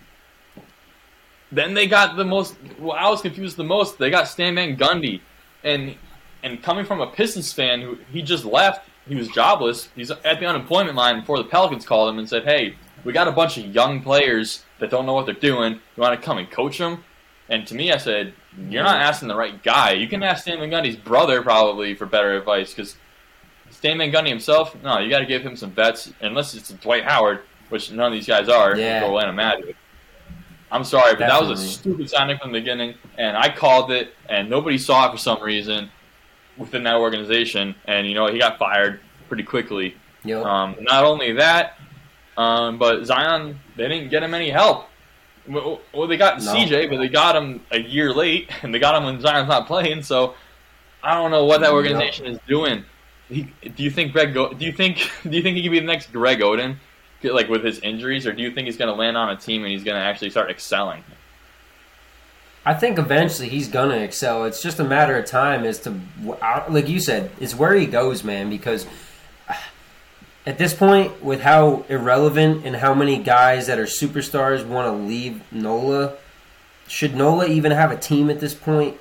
[1.52, 2.56] then they got the most.
[2.80, 3.98] Well, I was confused the most.
[3.98, 5.22] They got Stan Van Gundy,
[5.64, 5.96] and
[6.44, 9.90] and coming from a Pistons fan who he just left, he was jobless.
[9.96, 13.28] He's at the unemployment line before the Pelicans called him and said, "Hey, we got
[13.28, 15.74] a bunch of young players that don't know what they're doing.
[15.74, 17.04] You want to come and coach them?"
[17.50, 18.34] And to me, I said,
[18.70, 19.92] "You're not asking the right guy.
[19.94, 22.98] You can ask Stan Van Gundy's brother probably for better advice because."
[23.82, 27.04] Stan Van Gundy himself, no, you got to give him some vets, unless it's Dwight
[27.04, 27.40] Howard,
[27.70, 28.78] which none of these guys are.
[28.78, 29.04] Yeah.
[29.04, 29.76] Atlanta Magic.
[30.72, 34.14] I'm sorry, but that was a stupid signing from the beginning, and I called it,
[34.30, 35.90] and nobody saw it for some reason
[36.58, 39.96] within that organization, and you know he got fired pretty quickly.
[40.26, 40.46] Yep.
[40.46, 41.80] Um, not only that,
[42.38, 44.90] um, but Zion, they didn't get him any help.
[45.48, 46.54] Well, they got No.
[46.54, 49.66] CJ, but they got him a year late, and they got him when Zion's not
[49.66, 50.04] playing.
[50.04, 50.36] So
[51.02, 52.86] I don't know what that organization is doing.
[53.32, 54.34] He, do you think Greg?
[54.34, 55.10] Go, do you think?
[55.24, 56.76] Do you think he could be the next Greg Oden,
[57.24, 59.64] like with his injuries, or do you think he's going to land on a team
[59.64, 61.04] and he's going to actually start excelling?
[62.66, 64.46] I think eventually he's gonna excel.
[64.46, 66.00] It's just a matter of time as to,
[66.70, 68.50] like you said, it's where he goes, man.
[68.50, 68.86] Because
[70.46, 75.04] at this point, with how irrelevant and how many guys that are superstars want to
[75.04, 76.18] leave NOLA,
[76.88, 78.96] should NOLA even have a team at this point?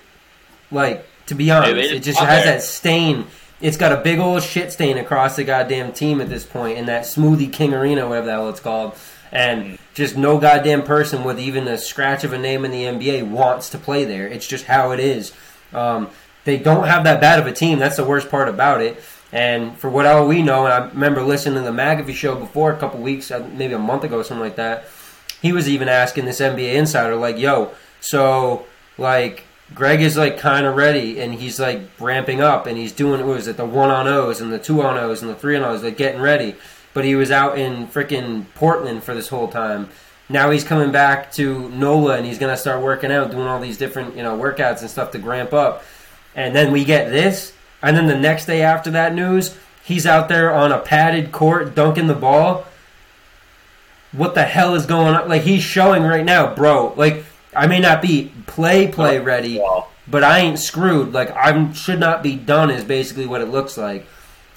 [0.70, 2.54] Like, to be honest, they it just just has there.
[2.54, 3.26] that stain.
[3.60, 6.86] It's got a big old shit stain across the goddamn team at this point in
[6.86, 8.96] that Smoothie King Arena, whatever the hell it's called.
[9.32, 13.28] And just no goddamn person with even a scratch of a name in the NBA
[13.28, 14.26] wants to play there.
[14.26, 15.32] It's just how it is.
[15.72, 16.08] Um,
[16.44, 17.78] they don't have that bad of a team.
[17.78, 19.00] That's the worst part about it.
[19.32, 22.72] And for what all we know, and I remember listening to the McAfee show before
[22.72, 24.86] a couple weeks, uh, maybe a month ago, something like that.
[25.40, 27.70] He was even asking this NBA insider, like, "Yo,
[28.00, 28.66] so
[28.98, 29.44] like
[29.74, 33.36] Greg is like kind of ready, and he's like ramping up, and he's doing what
[33.36, 35.62] was it the one on O's and the two on O's and the three on
[35.62, 36.56] O's, like getting ready."
[36.92, 39.88] But he was out in freaking Portland for this whole time.
[40.28, 43.78] Now he's coming back to NOLA, and he's gonna start working out, doing all these
[43.78, 45.84] different you know workouts and stuff to ramp up.
[46.34, 47.52] And then we get this,
[47.82, 51.74] and then the next day after that news, he's out there on a padded court
[51.74, 52.66] dunking the ball.
[54.12, 55.28] What the hell is going on?
[55.28, 56.92] Like he's showing right now, bro.
[56.96, 59.62] Like I may not be play play oh, ready,
[60.06, 61.12] but I ain't screwed.
[61.12, 64.06] Like I should not be done is basically what it looks like.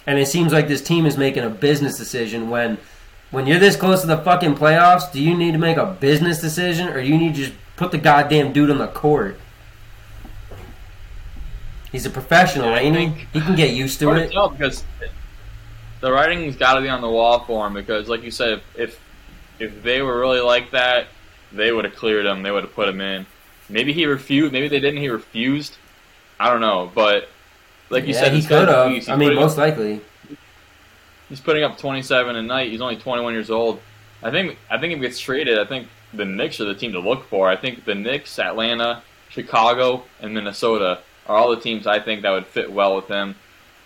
[0.05, 2.77] And it seems like this team is making a business decision when
[3.31, 6.39] when you're this close to the fucking playoffs, do you need to make a business
[6.39, 9.39] decision or do you need to just put the goddamn dude on the court?
[11.91, 13.25] He's a professional, Yeah, ain't he?
[13.33, 14.29] He can get used to it.
[14.29, 14.83] because
[16.01, 17.73] the writing's got to be on the wall for him.
[17.73, 18.99] Because, like you said, if if,
[19.59, 21.07] if they were really like that,
[21.53, 22.43] they would have cleared him.
[22.43, 23.25] They would have put him in.
[23.69, 24.51] Maybe he refused.
[24.51, 24.99] Maybe they didn't.
[24.99, 25.77] He refused.
[26.39, 27.29] I don't know, but
[27.89, 29.09] like you yeah, said, he could have.
[29.09, 30.01] I mean, most up, likely.
[31.29, 32.71] he's putting up 27 a night.
[32.71, 33.79] He's only 21 years old.
[34.21, 34.57] I think.
[34.69, 37.25] I think if he gets traded, I think the Knicks are the team to look
[37.29, 37.47] for.
[37.49, 42.31] I think the Knicks, Atlanta, Chicago, and Minnesota are all the teams I think that
[42.31, 43.35] would fit well with him.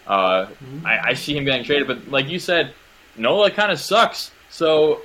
[0.08, 0.48] Uh,
[0.86, 2.74] I, I see him getting traded, but like you said,
[3.18, 4.32] Nola kind of sucks.
[4.50, 5.02] So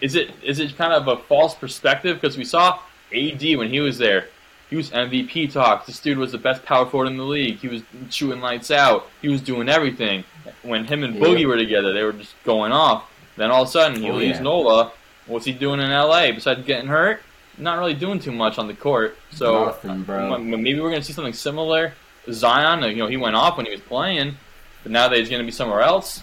[0.00, 2.78] is it is it kind of a false perspective because we saw
[3.12, 4.28] AD when he was there,
[4.70, 5.86] he was MVP talk.
[5.86, 7.58] This dude was the best power forward in the league.
[7.58, 9.06] He was shooting lights out.
[9.22, 10.24] He was doing everything.
[10.62, 11.22] When him and Yeah.
[11.22, 13.04] Boogie were together, they were just going off.
[13.36, 14.42] Then all of a sudden he Oh, leaves yeah.
[14.44, 14.92] Nola.
[15.26, 17.22] What's he doing in LA besides getting hurt?
[17.58, 19.16] Not really doing too much on the court.
[19.32, 20.34] So Nothing, bro.
[20.34, 21.92] m- m- maybe we're going to see something similar.
[22.30, 24.36] Zion, you know, he went off when he was playing,
[24.82, 26.22] but now that he's going to be somewhere else.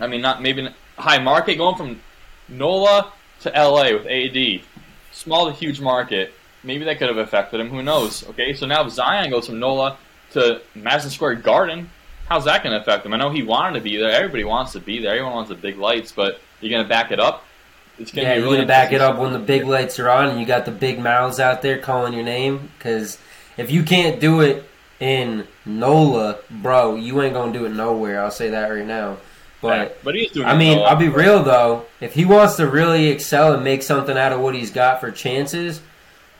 [0.00, 2.00] I mean, not maybe high market going from
[2.48, 4.62] NOLA to LA with AD,
[5.12, 6.32] small to huge market.
[6.62, 7.68] Maybe that could have affected him.
[7.68, 8.26] Who knows?
[8.30, 9.98] Okay, so now if Zion goes from NOLA
[10.32, 11.90] to Madison Square Garden,
[12.28, 13.12] how's that going to affect him?
[13.14, 14.10] I know he wanted to be there.
[14.10, 15.12] Everybody wants to be there.
[15.12, 17.44] Everyone wants the big lights, but you're going to back it up.
[17.98, 19.98] It's going to Yeah, be you're really gonna back it up when the big lights
[19.98, 22.70] are on and you got the big mouths out there calling your name.
[22.76, 23.18] Because
[23.56, 24.68] if you can't do it
[25.00, 28.22] in NOLA, bro, you ain't gonna do it nowhere.
[28.22, 29.16] I'll say that right now.
[29.62, 30.46] But but he's doing.
[30.46, 31.86] I mean, I'll be real though.
[32.00, 35.10] If he wants to really excel and make something out of what he's got for
[35.10, 35.80] chances,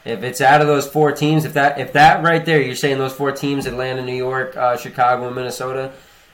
[0.05, 2.99] if it's out of those four teams, if that if that right there, you're saying
[2.99, 5.93] those four teams: Atlanta, New York, uh, Chicago, and Minnesota.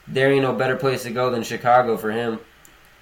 [0.09, 2.41] There ain't no better place to go than Chicago for him.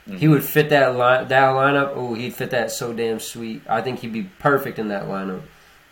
[0.07, 0.17] Mm-hmm.
[0.19, 1.93] He would fit that line, that lineup.
[1.95, 3.63] Oh, he'd fit that so damn sweet.
[3.69, 5.43] I think he'd be perfect in that lineup.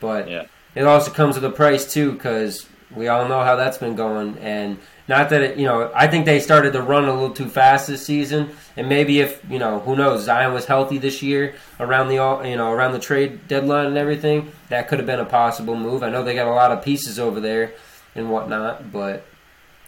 [0.00, 0.44] But Yeah.
[0.74, 4.38] it also comes with a price too, because We all know how that's been going,
[4.38, 4.78] and
[5.08, 5.90] not that it, you know.
[5.94, 9.42] I think they started to run a little too fast this season, and maybe if
[9.50, 12.92] you know, who knows, Zion was healthy this year around the all you know around
[12.92, 16.02] the trade deadline and everything, that could have been a possible move.
[16.02, 17.72] I know they got a lot of pieces over there
[18.14, 19.24] and whatnot, but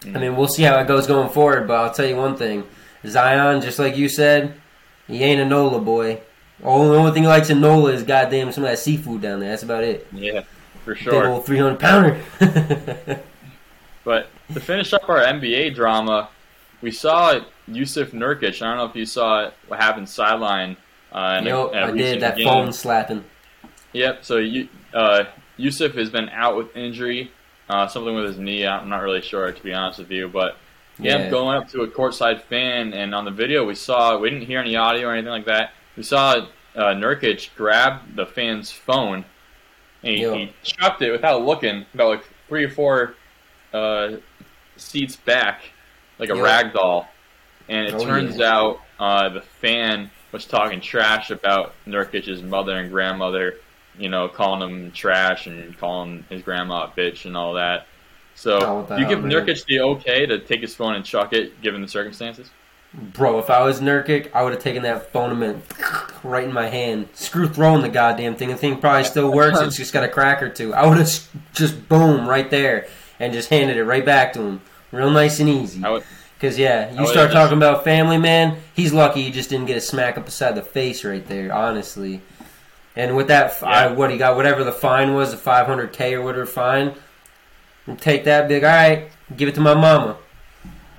[0.04, 1.68] I mean, we'll see how it goes going forward.
[1.68, 2.64] But I'll tell you one thing:
[3.06, 4.54] Zion, just like you said,
[5.06, 6.20] he ain't a Nola boy.
[6.62, 9.50] Only, only thing he likes in Nola is goddamn some of that seafood down there.
[9.50, 10.06] That's about it.
[10.12, 10.44] Yeah,
[10.84, 11.28] for Big sure.
[11.28, 12.20] old three hundred pounder.
[14.02, 16.28] But to finish up our NBA drama,
[16.82, 18.62] we saw Jusuf Nurkic.
[18.62, 20.76] I don't know if you saw it, what happened sideline.
[21.12, 22.46] Uh, in a- a I did that game.
[22.46, 23.24] phone slapping.
[23.92, 24.24] Yep.
[24.24, 25.24] So you, uh,
[25.58, 27.32] Jusuf has been out with injury,
[27.68, 28.64] uh, something with his knee.
[28.66, 30.56] I'm not really sure to be honest with you, but
[30.98, 31.30] yeah, Yeah.
[31.30, 34.60] going up to a courtside fan, and on the video we saw we didn't hear
[34.60, 35.72] any audio or anything like that.
[35.96, 36.46] We saw
[36.76, 39.24] uh, Nurkic grab the fan's phone,
[40.04, 40.34] and he, Yo.
[40.36, 43.14] he chucked it without looking, about like three or four
[43.74, 44.12] uh,
[44.80, 45.62] seats back,
[46.18, 46.42] like a Yo.
[46.42, 47.08] rag doll.
[47.68, 48.52] And it Oh, turns yeah.
[48.52, 53.54] out uh, the fan was talking trash about Nurkic's mother and grandmother,
[53.98, 57.86] you know, calling him trash and calling his grandma a bitch and all that.
[58.34, 59.30] So, Oh, you give man.
[59.32, 62.50] Nurkic the okay to take his phone and chuck it, given the circumstances?
[62.92, 65.62] Bro, if I was Nurkic, I would have taken that phone and
[66.24, 67.08] right in my hand.
[67.14, 68.48] Screw throwing the goddamn thing.
[68.48, 69.60] The thing probably still works.
[69.60, 70.74] It's just got a crack or two.
[70.74, 72.88] I would have just boom right there
[73.20, 74.60] and just handed it right back to him,
[74.92, 75.82] real nice and easy.
[76.36, 78.56] Because yeah, you start talking about family, man.
[78.74, 81.52] He's lucky he just didn't get a smack up beside the face right there.
[81.52, 82.22] Honestly,
[82.96, 83.92] and with that, f I Yeah.
[83.92, 86.94] what he got, whatever the fine was, the 500k or whatever fine,
[87.86, 88.64] and take that big.
[88.64, 90.16] All right, give it to my mama.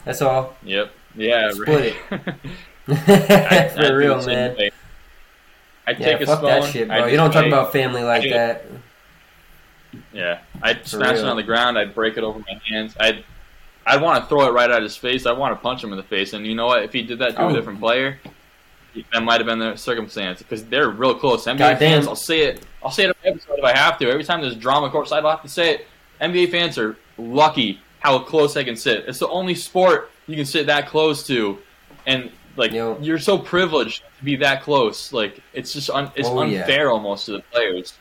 [0.06, 0.56] That's all.
[0.64, 0.92] yep.
[1.16, 2.34] Yeah, Split right.
[2.86, 4.56] For I'd do real, man.
[5.88, 7.06] I'd Yeah, take his fuck that shit, bro.
[7.08, 8.66] You don't talk about family like that.
[10.14, 11.78] Yeah, I'd smash it on the ground.
[11.78, 12.96] I'd break it over my hands.
[13.00, 13.24] I'd,
[13.86, 15.26] I'd want to throw it right at his face.
[15.26, 16.34] I'd want to punch him in the face.
[16.34, 16.84] And you know what?
[16.84, 17.50] If he did that to Oh.
[17.50, 18.20] a different player,
[19.14, 21.46] that might have been the circumstance because they're real close.
[21.48, 21.78] NBA Goddamn.
[21.80, 22.66] fans, I'll say it.
[22.84, 24.10] I'll say it every episode if I have to.
[24.10, 25.88] Every time there's drama courtside, I'll have to say it.
[26.20, 29.06] NBA fans are lucky how close they can sit.
[29.08, 31.58] It's the only sport you can sit that close to,
[32.06, 32.98] and like Yo.
[33.02, 35.14] you're so privileged to be that close.
[35.14, 36.60] Like it's just un- it's Oh, yeah.
[36.62, 37.94] unfair almost to the players.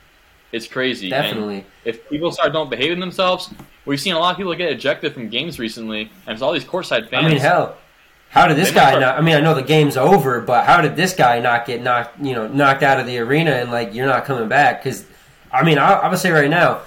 [0.53, 1.11] It's crazy.
[1.11, 1.65] And Definitely.
[1.85, 3.51] if people start don't behaving themselves,
[3.85, 6.65] we've seen a lot of people get ejected from games recently, and it's all these
[6.65, 7.27] courtside fans.
[7.27, 7.77] I mean, hell,
[8.31, 9.19] how did this guy not?
[9.19, 12.21] I mean, I know the game's over, but how did this guy not get knocked?
[12.21, 14.83] You know, knocked out of the arena and like you're not coming back?
[14.83, 15.05] Because,
[15.53, 16.83] I mean, I, I would say right now,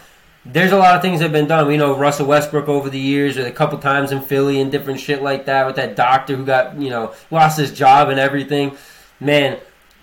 [0.46, 1.68] there's a lot of things that have been done.
[1.68, 5.02] We know Russell Westbrook over the years, or a couple times in Philly and different
[5.02, 8.78] shit like that with that doctor who got you know lost his job and everything.
[9.20, 9.60] Man,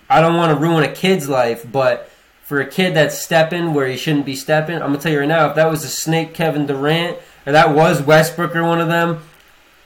[0.09, 2.10] I don't want to ruin a kid's life, but
[2.51, 5.27] for a kid that's stepping where he shouldn't be stepping, I'm gonna tell you right
[5.27, 8.89] now, if that was a snake Kevin Durant or that was Westbrook or one of
[8.89, 9.21] them,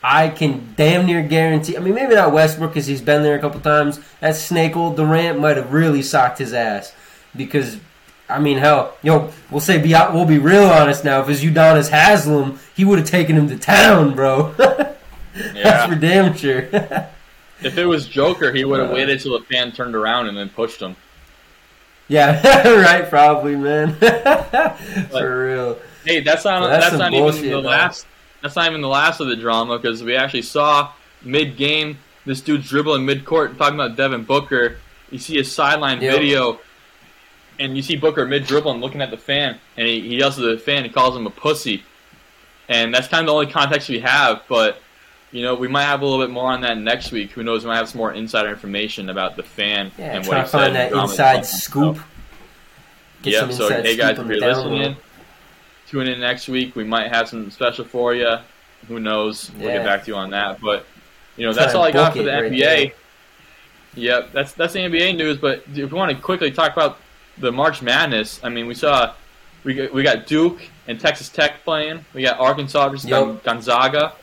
[0.03, 1.78] I can damn near guarantee.
[1.78, 3.99] I mean, maybe not Westbrook because he's been there a couple times.
[4.20, 6.91] That snake old Durant might have really socked his ass
[7.36, 7.78] because.
[8.28, 9.89] I mean, hell, yo, we'll say be.
[9.93, 11.22] We'll be real honest now.
[11.22, 14.51] If it's Udonis Haslem, he would have taken him to town, bro.
[15.36, 16.61] That's for damn sure.
[17.61, 18.93] if it was Joker, he would have Uh.
[18.95, 20.95] waited till the fan turned around and then pushed him.
[22.07, 23.09] Yeah, right.
[23.09, 23.95] Probably, man.
[25.09, 25.79] for real.
[26.03, 27.69] Hey, that's not that's that's, not bullshit, even the though.
[27.69, 28.07] last.
[28.41, 30.91] That's not even the last of the drama because we actually saw
[31.23, 34.77] mid game this dude dribbling mid court talking about Devin Booker.
[35.09, 36.13] You see his sideline Yep.
[36.13, 36.59] video,
[37.59, 40.45] and you see Booker mid dribbling looking at the fan, and he, he yells at
[40.45, 40.83] the fan.
[40.83, 41.83] He calls him a pussy,
[42.69, 44.43] and that's kind of the only context we have.
[44.47, 44.79] But
[45.36, 47.31] you know, we might have a little bit more on that next week.
[47.31, 47.63] Who knows?
[47.65, 50.49] We might have some more insider information about the fan Yeah, and what he said.
[50.49, 51.95] find that inside scoop.
[51.97, 52.07] stuff.
[53.21, 53.41] Get Yep.
[53.41, 54.95] some So hey guys, if you're listening, low.
[55.89, 56.75] tune in next week.
[56.77, 58.38] We might have some special for you.
[58.88, 59.51] Who knows?
[59.57, 59.77] We'll Yeah.
[59.79, 60.61] get back to you on that.
[60.61, 60.86] But
[61.36, 62.59] you know, Try that's all I got for the right NBA.
[62.86, 62.91] there.
[63.95, 65.38] Yep, that's that's the NBA news.
[65.38, 66.97] But if we want to quickly talk about
[67.39, 69.11] the March Madness, I mean, we saw
[69.65, 72.05] we got, we got Duke and Texas Tech playing.
[72.13, 73.43] We got Arkansas versus Yep.
[73.43, 74.13] Gonzaga.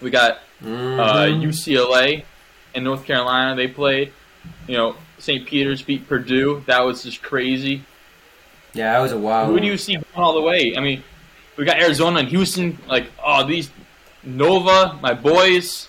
[0.00, 1.42] We got uh, Mhm.
[1.42, 2.24] UCLA
[2.74, 3.54] and North Carolina.
[3.56, 4.12] They played.
[4.66, 5.46] You know, St.
[5.46, 6.62] Peter's beat Purdue.
[6.66, 7.82] That was just crazy.
[8.72, 9.48] yeah, that was a wild.
[9.48, 9.62] Who one.
[9.62, 10.74] do you see going all the way?
[10.76, 11.02] I mean,
[11.56, 12.78] we got Arizona and Houston.
[12.86, 13.70] Like, oh, these
[14.22, 15.88] Nova, my boys.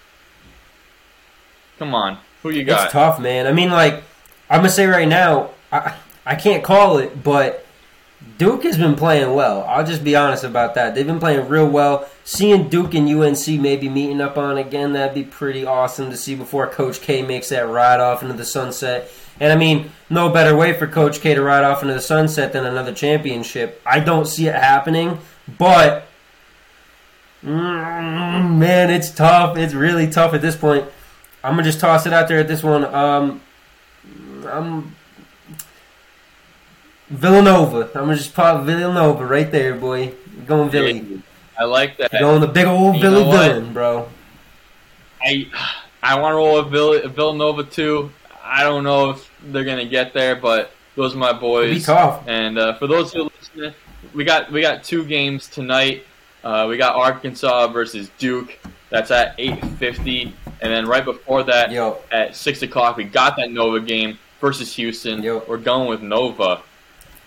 [1.80, 2.86] Come on, who you got?
[2.86, 3.48] It's tough, man.
[3.48, 4.04] I mean, like
[4.50, 5.96] I'm gonna say right now, I
[6.26, 7.66] I can't call it, but
[8.38, 9.64] Duke has been playing well.
[9.64, 10.96] I'll just be honest about that.
[10.96, 12.08] They've been playing real well.
[12.24, 16.36] Seeing Duke and UNC maybe meeting up on again, that'd be pretty awesome to see
[16.36, 19.12] before Coach K makes that ride off into the sunset.
[19.40, 22.54] And I mean, no better way for Coach K to ride off into the sunset
[22.54, 23.82] than another championship.
[23.86, 25.20] I don't see it happening,
[25.58, 26.08] but
[27.44, 29.58] Mm, man, it's tough.
[29.58, 30.86] It's really tough at this point.
[31.44, 32.86] I'm gonna just toss it out there at this one.
[32.86, 33.42] Um,
[34.46, 34.96] I'm
[37.12, 37.88] Villanova.
[37.94, 40.14] I'm gonna just pop Villanova right there, boy.
[40.36, 41.22] You're going Villy.
[41.60, 42.12] I like that.
[42.14, 44.08] You're going the big old You Villy villain, bro.
[45.22, 45.48] I
[46.02, 48.12] I want to roll with Vill- Villanova too.
[48.44, 51.86] I don't know if they're gonna get there, but those are my boys.
[51.86, 52.24] tough.
[52.28, 53.74] And uh, for those who are listening,
[54.14, 56.06] we got we got two games tonight.
[56.44, 58.58] Uh, we got Arkansas versus Duke.
[58.90, 63.36] That's at eight fifty, and then right before that, Yo, at six o'clock, we got
[63.38, 65.22] that Nova game versus Houston.
[65.22, 65.44] Yo.
[65.48, 66.62] We're going with Nova.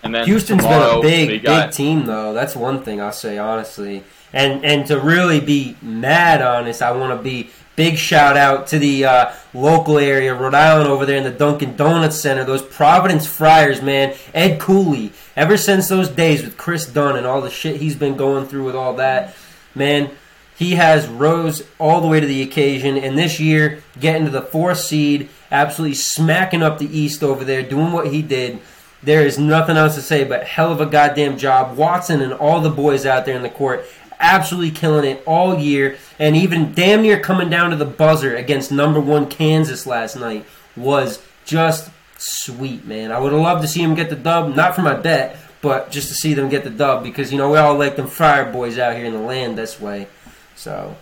[0.05, 2.31] And then Houston's tomorrow, been a big, got, big team, though.
[2.31, 4.03] That's one thing I'll say honestly.
[4.31, 8.77] And and to really be mad honest, I want to be big shout out to
[8.77, 12.43] the uh, local area, Rhode Island, over there in the Dunkin' Donuts Center.
[12.43, 14.15] Those Providence Friars, man.
[14.31, 15.11] Ed Cooley.
[15.35, 18.65] Ever since those days with Kris Dunn and all the shit he's been going through
[18.65, 19.35] with all that,
[19.73, 20.11] man.
[20.55, 24.41] He has rose all the way to the occasion, and this year getting to the
[24.41, 28.59] fourth seed, absolutely smacking up the East over there, doing what he did.
[29.05, 31.77] There is nothing else to say but hell of a goddamn job.
[31.77, 33.85] Watson and all the boys out there in the court
[34.19, 38.71] absolutely killing it all year, and even damn near coming down to the buzzer against
[38.71, 40.45] number one Kansas last night
[40.75, 43.11] was just sweet, man.
[43.11, 45.91] I would have loved to see him get the dub, not for my bet, but
[45.91, 48.51] just to see them get the dub because you know we all like them fire
[48.51, 50.07] boys out here in the land this way.
[50.55, 50.95] So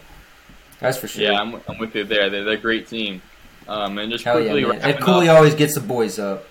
[0.80, 1.24] that's for sure.
[1.24, 2.30] Yeah, I'm, I'm with you there.
[2.30, 3.22] They're, they're a great team.
[3.68, 4.82] Um, and just Hell yeah, quickly.
[4.82, 6.46] Ed Cooley up, always gets the boys up.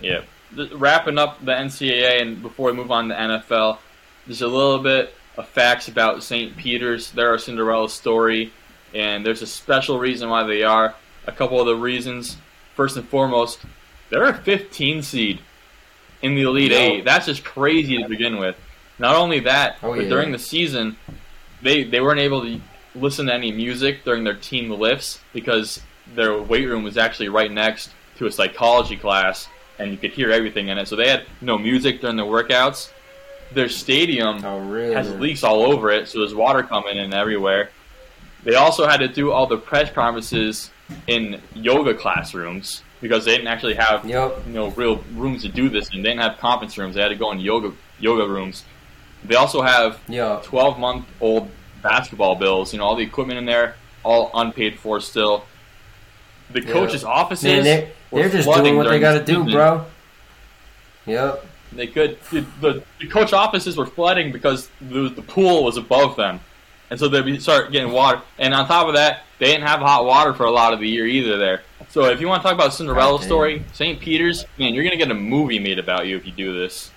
[0.00, 0.22] yeah,
[0.56, 3.78] Just wrapping up the NCAA, and before we move on to NFL,
[4.26, 6.56] there's a little bit of facts about St.
[6.56, 7.10] Peter's.
[7.10, 8.52] They're a Cinderella story,
[8.94, 10.94] and there's a special reason why they are.
[11.26, 12.36] A couple of the reasons.
[12.74, 13.60] First and foremost,
[14.10, 15.40] they're a 15 seed
[16.22, 16.78] in the Elite Yo.
[16.78, 17.04] Eight.
[17.04, 18.56] That's just crazy to begin with.
[18.98, 20.08] Not only that, Oh, but yeah.
[20.08, 20.96] during the season,
[21.62, 22.60] they they weren't able to
[22.94, 25.80] listen to any music during their team lifts because
[26.14, 29.48] their weight room was actually right next to a psychology class,
[29.78, 30.88] and you could hear everything in it.
[30.88, 32.90] So they had no music during the workouts.
[33.52, 34.94] Their stadium Oh really?
[34.94, 37.70] has leaks all over it, so there's water coming in everywhere.
[38.44, 40.70] They also had to do all the press conferences
[41.06, 44.42] in yoga classrooms because they didn't actually have Yep.
[44.46, 46.94] you know real rooms to do this, and they didn't have conference rooms.
[46.94, 48.64] They had to go in yoga yoga rooms.
[49.24, 50.44] They also have Yep.
[50.44, 51.50] 12 month old
[51.82, 52.72] basketball bills.
[52.72, 55.44] You know all the equipment in there, all unpaid for still.
[56.50, 59.84] The coaches' offices Man, they're, just doing what they got to do, bro.
[61.06, 61.46] Yep.
[61.72, 62.18] They could.
[62.30, 66.40] The, the, coach offices were flooding because the, the pool was above them,
[66.90, 68.20] and so they'd be start getting water.
[68.38, 70.88] And on top of that, they didn't have hot water for a lot of the
[70.88, 71.38] year either.
[71.38, 71.62] There.
[71.88, 73.26] So if you want to talk about Cinderella Goddamn.
[73.26, 74.00] story, St.
[74.00, 76.90] Peter's, man, you're gonna get a movie made about you if you do this.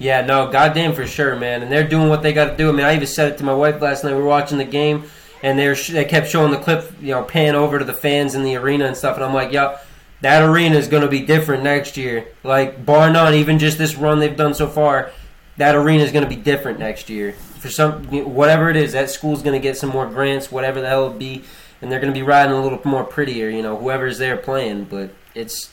[0.00, 1.62] Yeah, no, goddamn for sure, man.
[1.62, 2.70] And they're doing what they got to do.
[2.70, 4.14] I mean, I even said it to my wife last night.
[4.14, 5.04] We were watching the game,
[5.42, 7.92] and they were sh- they kept showing the clip, you know, pan over to the
[7.92, 9.16] fans in the arena and stuff.
[9.16, 9.78] And I'm like, yeah,
[10.20, 12.28] that arena is going to be different next year.
[12.44, 15.10] Like, bar none, even just this run they've done so far,
[15.56, 17.32] that arena is going to be different next year.
[17.32, 20.88] For some, whatever it is, that school's going to get some more grants, whatever the
[20.88, 21.44] hell it be,
[21.80, 23.48] and they're going to be riding a little more prettier.
[23.48, 25.70] You know, whoever's there playing, but it's.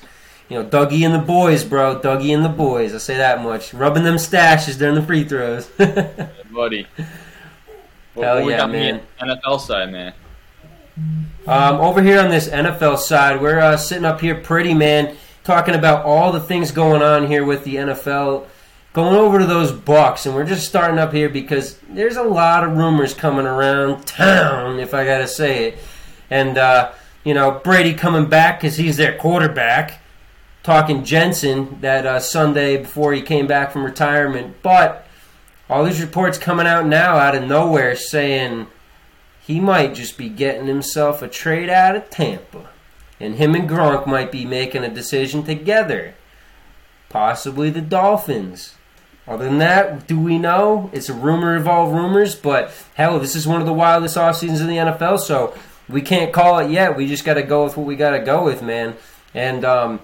[0.50, 2.00] You know, Dougie and the boys, bro.
[2.00, 2.96] Dougie and the boys.
[2.96, 3.74] I say that much.
[3.74, 5.66] Rubbing them stashes during the free throws.
[6.54, 6.88] buddy.
[8.16, 9.02] Hell yeah, got on the man.
[9.20, 10.14] NFL side, man.
[11.48, 15.76] Um, over here on this NFL side, we're uh, sitting up here pretty, man, talking
[15.76, 18.48] about all the things going on here with the NFL.
[18.94, 22.64] Going over to those Bucks, and we're just starting up here because there's a lot
[22.64, 25.80] of rumors coming around town, if I gotta say it.
[26.30, 26.92] And uh,
[27.24, 30.02] you know, Brady coming back because he's their quarterback.
[30.64, 35.08] Talking Jensen that uh, Sunday before he came back from retirement, but
[35.70, 38.68] all these reports coming out now out of nowhere saying
[39.48, 42.68] he might just be getting himself a trade out of Tampa.
[43.18, 46.16] And him and Gronk might be making a decision together.
[47.08, 48.76] Possibly the Dolphins.
[49.26, 50.90] Other than that, do we know?
[50.92, 54.36] It's a rumor of all rumors, but hell, this is one of the wildest off
[54.36, 55.54] seasons in the NFL, so
[55.88, 56.98] we can't call it yet.
[56.98, 58.98] We just got to go with what we got to go with, man.
[59.34, 60.02] And um,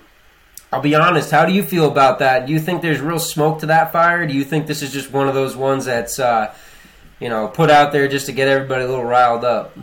[0.71, 2.47] I'll be honest, how do you feel about that?
[2.47, 4.25] Do you think there's real smoke to that fire?
[4.25, 6.55] Do you think this is just one of those ones that's, uh,
[7.23, 9.77] you know, put out there just to get everybody a little riled up?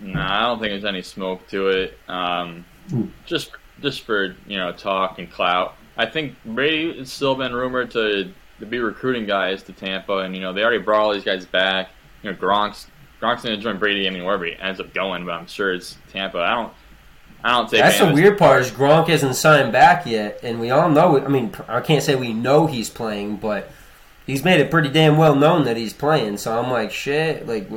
[0.00, 1.98] Nah, I don't think there's any smoke to it.
[2.08, 2.64] Um,
[3.26, 3.50] just
[3.82, 5.76] just for you know talk and clout.
[5.98, 10.34] I think Brady has still been rumored to to be recruiting guys to Tampa, and
[10.34, 11.90] you know they already brought all these guys back.
[12.22, 12.86] You know Gronk's
[13.20, 14.06] Gronk's going to join Brady.
[14.06, 16.38] I mean wherever he ends up going, but I'm sure it's Tampa.
[16.38, 16.72] I don't.
[17.44, 17.80] I don't take.
[17.82, 21.22] That's the weird part is Gronk hasn't signed back yet, and we all know.
[21.22, 23.70] I mean, I can't say we know he's playing, but
[24.26, 26.38] he's made it pretty damn well known that he's playing.
[26.38, 27.68] So I'm like, shit, like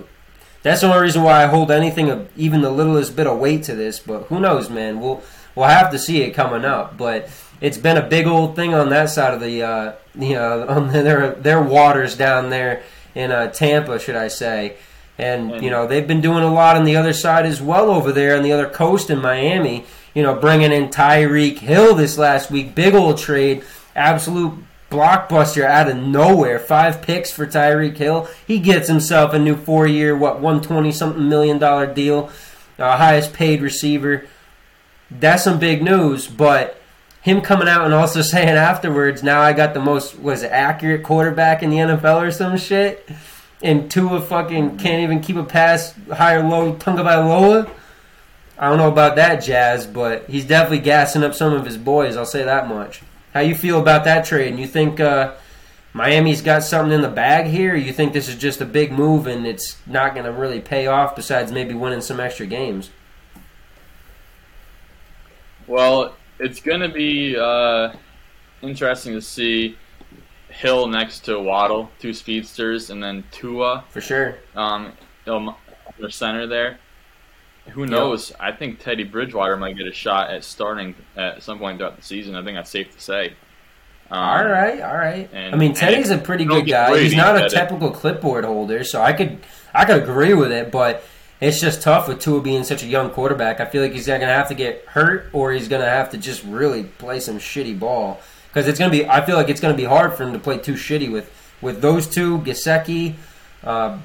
[0.64, 3.64] that's the only reason why I hold anything of even the littlest bit of weight
[3.64, 4.00] to this.
[4.00, 5.00] But who knows, man?
[5.00, 5.24] We'll
[5.56, 6.98] we'll have to see it coming up.
[6.98, 7.30] But
[7.62, 10.90] it's been a big old thing on that side of the uh, you know on
[10.90, 12.84] their their waters down there
[13.16, 14.78] in uh, Tampa, should I say?
[15.18, 18.12] And you know they've been doing a lot on the other side as well over
[18.12, 19.86] there on the other coast in Miami.
[20.14, 23.64] You know, bringing in Tyreek Hill this last week, big old trade,
[23.96, 24.54] absolute
[24.90, 26.60] blockbuster out of nowhere.
[26.60, 28.28] Five picks for Tyreek Hill.
[28.46, 32.30] He gets himself a new four-year, what, one twenty something million dollar deal,
[32.80, 34.26] uh, highest paid receiver.
[35.10, 36.80] That's some big news, but
[37.22, 41.64] him coming out and also saying afterwards, now I got the most was accurate quarterback
[41.64, 43.08] in the NFL or some shit,
[43.62, 47.70] and Tua fucking can't even keep a pass high or low Tagovailoa.
[48.60, 52.18] I don't know about that jazz, but he's definitely gassing up some of his boys.
[52.18, 53.04] I'll say that much.
[53.38, 54.48] How you feel about that trade?
[54.48, 55.36] And you think uh,
[55.94, 57.74] Miami's got something in the bag here?
[57.74, 60.60] Or you think this is just a big move and it's not going to really
[60.60, 61.16] pay off?
[61.16, 62.90] Besides maybe winning some extra games.
[65.68, 67.94] Well, it's going to be uh,
[68.64, 69.78] interesting to see
[70.50, 73.84] Hill next to Waddle, two speedsters, and then Tua.
[73.90, 74.40] For sure.
[74.56, 74.94] Um,
[75.28, 76.80] the center there.
[77.70, 78.32] Who knows?
[78.32, 78.40] Yep.
[78.42, 82.02] I think Teddy Bridgewater might get a shot at starting at some point throughout the
[82.02, 82.36] season.
[82.36, 83.34] I think that's safe to say.
[84.10, 85.30] Um, all right, all right.
[85.34, 86.98] And, I mean, Teddy's a pretty good guy.
[86.98, 89.40] He's not a typical clipboard holder, so I could
[89.74, 91.04] I could agree with it, but
[91.42, 93.60] it's just tough with Tua being such a young quarterback.
[93.60, 96.10] I feel like he's going to have to get hurt, or he's going to have
[96.12, 99.08] to just really play some shitty ball because it's going to be.
[99.08, 101.32] I feel like it's going to be hard for him to play too shitty with
[101.62, 103.16] with those two, Gesicki,
[103.64, 103.98] uh,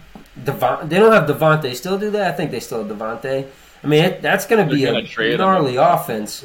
[0.42, 1.74] Devon, they don't have Davante.
[1.74, 2.32] Still do that?
[2.32, 3.46] I think they still have Devonte.
[3.82, 6.44] I mean, it, that's going to be a gnarly offense.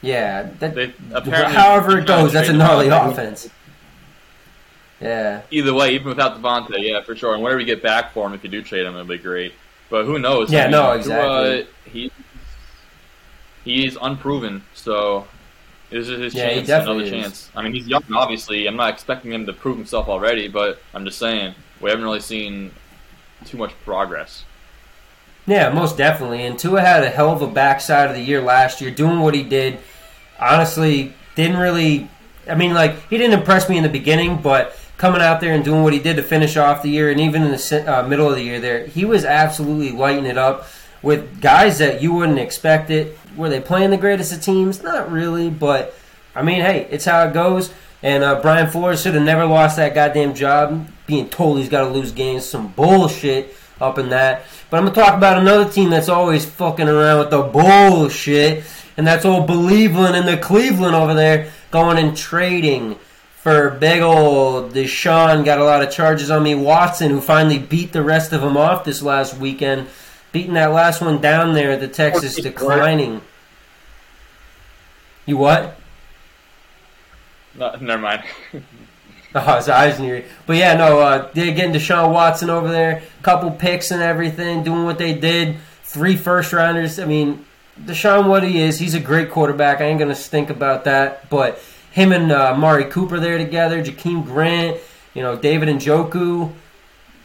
[0.00, 0.92] Yeah, that, they,
[1.52, 3.48] however it goes, that's a gnarly offense.
[5.00, 5.42] Yeah.
[5.50, 7.34] Either way, even without Devonte, yeah, for sure.
[7.34, 9.52] And whatever you get back for him, if you do trade him, it'll be great.
[9.90, 10.50] But who knows?
[10.50, 11.66] Yeah, I mean, no, exactly.
[11.84, 12.12] He
[13.64, 15.26] he's unproven, so
[15.90, 17.10] this is his yeah, chance, another is.
[17.10, 17.50] chance.
[17.54, 18.66] I mean, he's young, obviously.
[18.66, 22.20] I'm not expecting him to prove himself already, but I'm just saying we haven't really
[22.20, 22.70] seen
[23.44, 24.44] too much progress.
[25.46, 26.46] Yeah, most definitely.
[26.46, 29.34] And Tua had a hell of a backside of the year last year, doing what
[29.34, 29.78] he did.
[30.38, 32.08] Honestly, didn't really.
[32.48, 35.64] I mean, like he didn't impress me in the beginning, but coming out there and
[35.64, 38.28] doing what he did to finish off the year, and even in the uh, middle
[38.28, 40.66] of the year, there he was absolutely lighting it up
[41.02, 43.18] with guys that you wouldn't expect it.
[43.36, 44.82] Were they playing the greatest of teams?
[44.82, 45.94] Not really, but
[46.34, 47.72] I mean, hey, it's how it goes.
[48.02, 50.88] And uh, Brian Flores should have never lost that goddamn job.
[51.12, 54.46] Being told he's got to lose games, some bullshit up in that.
[54.70, 58.64] But I'm gonna talk about another team that's always fucking around with the bullshit,
[58.96, 62.96] and that's old Believeland and the Cleveland over there going and trading
[63.42, 65.44] for big old Deshaun.
[65.44, 66.54] Got a lot of charges on me.
[66.54, 69.88] Watson, who finally beat the rest of them off this last weekend,
[70.32, 71.76] beating that last one down there.
[71.76, 73.20] The Texas declining.
[75.26, 75.78] You what?
[77.54, 78.22] No, never mind.
[79.34, 80.24] oh, his eyes near.
[80.46, 84.84] But yeah, no, uh, they're getting Deshaun Watson over there, couple picks and everything, doing
[84.84, 85.56] what they did.
[85.84, 86.98] Three first rounders.
[86.98, 87.44] I mean,
[87.80, 89.80] Deshaun, what he is, he's a great quarterback.
[89.80, 91.30] I ain't gonna stink about that.
[91.30, 94.78] But him and uh, Mari Cooper there together, Jakeem Grant,
[95.14, 96.52] you know, David Njoku.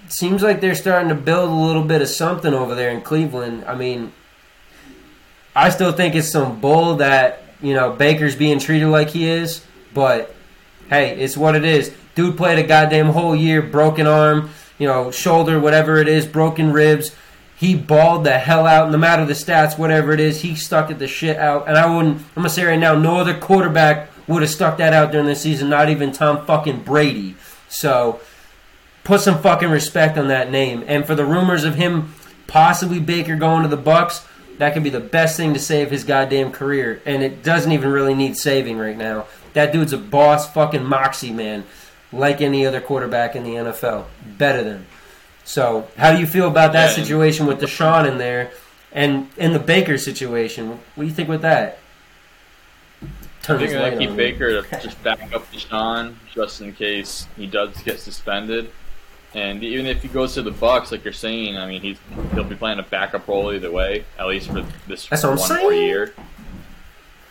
[0.08, 3.66] Seems like they're starting to build a little bit of something over there in Cleveland.
[3.66, 4.14] I mean,
[5.53, 9.66] I still think it's some bull that you know Baker's being treated like he is.
[9.93, 10.34] But
[10.90, 11.94] hey, it's what it is.
[12.16, 16.72] Dude played a goddamn whole year, broken arm, you know, shoulder, whatever it is, broken
[16.72, 17.16] ribs.
[17.56, 18.92] He balled the hell out.
[18.92, 21.68] No matter the stats, whatever it is, he stuck it the shit out.
[21.68, 22.18] And I wouldn't.
[22.18, 25.36] I'm gonna say right now, no other quarterback would have stuck that out during the
[25.36, 25.70] season.
[25.70, 27.36] Not even Tom fucking Brady.
[27.70, 28.20] So
[29.04, 30.84] put some fucking respect on that name.
[30.86, 32.14] And for the rumors of him
[32.46, 34.26] possibly Baker going to the Bucks,
[34.58, 37.02] that could be the best thing to save his goddamn career.
[37.06, 39.26] And it doesn't even really need saving right now.
[39.58, 41.64] That dude's a boss fucking moxie man,
[42.12, 44.05] like any other quarterback in the NFL.
[44.38, 44.86] Better than.
[45.45, 48.51] So, how do you feel about that yeah, situation with Deshaun in there,
[48.91, 50.70] and in the Baker situation?
[50.93, 51.80] What do you think with that?
[53.41, 57.47] Turn I think they keep Baker to just back up Deshaun just in case he
[57.47, 58.72] does get suspended.
[59.34, 61.97] And even if he goes to the Bucks, like you're saying, I mean, he's
[62.36, 65.74] he'll be playing a backup role either way, at least for this That's one more
[65.74, 66.14] year.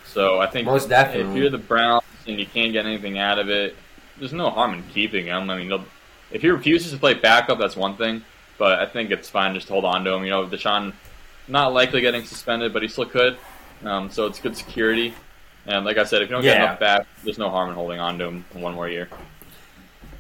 [0.06, 3.38] So I think most definitely, if you're the Browns and you can't get anything out
[3.38, 3.76] of it,
[4.18, 5.50] there's no harm in keeping him.
[5.50, 5.84] I mean,
[6.30, 8.22] if he refuses to play backup, that's one thing.
[8.58, 10.24] But I think it's fine just to hold on to him.
[10.24, 10.94] You know, Deshaun
[11.48, 13.36] not likely getting suspended, but he still could.
[13.84, 15.14] Um, so it's good security.
[15.66, 16.54] And like I said, if you don't yeah.
[16.54, 19.08] get enough back, there's no harm in holding on to him one more year.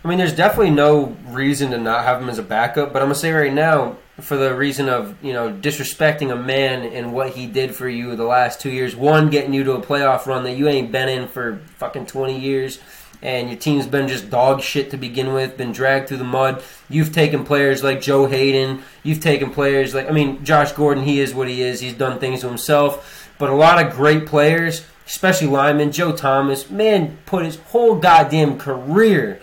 [0.04, 3.06] I mean, there's definitely no reason to not have him as a backup, but I'm
[3.06, 7.30] gonna say right now, for the reason of you know disrespecting a man and what
[7.30, 8.96] he did for you the last two years.
[8.96, 12.38] One, getting you to a playoff run that you ain't been in for fucking 20
[12.38, 12.78] years,
[13.22, 16.62] and your team's been just dog shit to begin with, been dragged through the mud.
[16.88, 18.82] You've taken players like Joe Haden.
[19.02, 21.04] You've taken players like I mean Josh Gordon.
[21.04, 21.80] He is what he is.
[21.80, 25.92] He's done things to himself, but a lot of great players, especially linemen.
[25.92, 29.42] Joe Thomas, man, put his whole goddamn career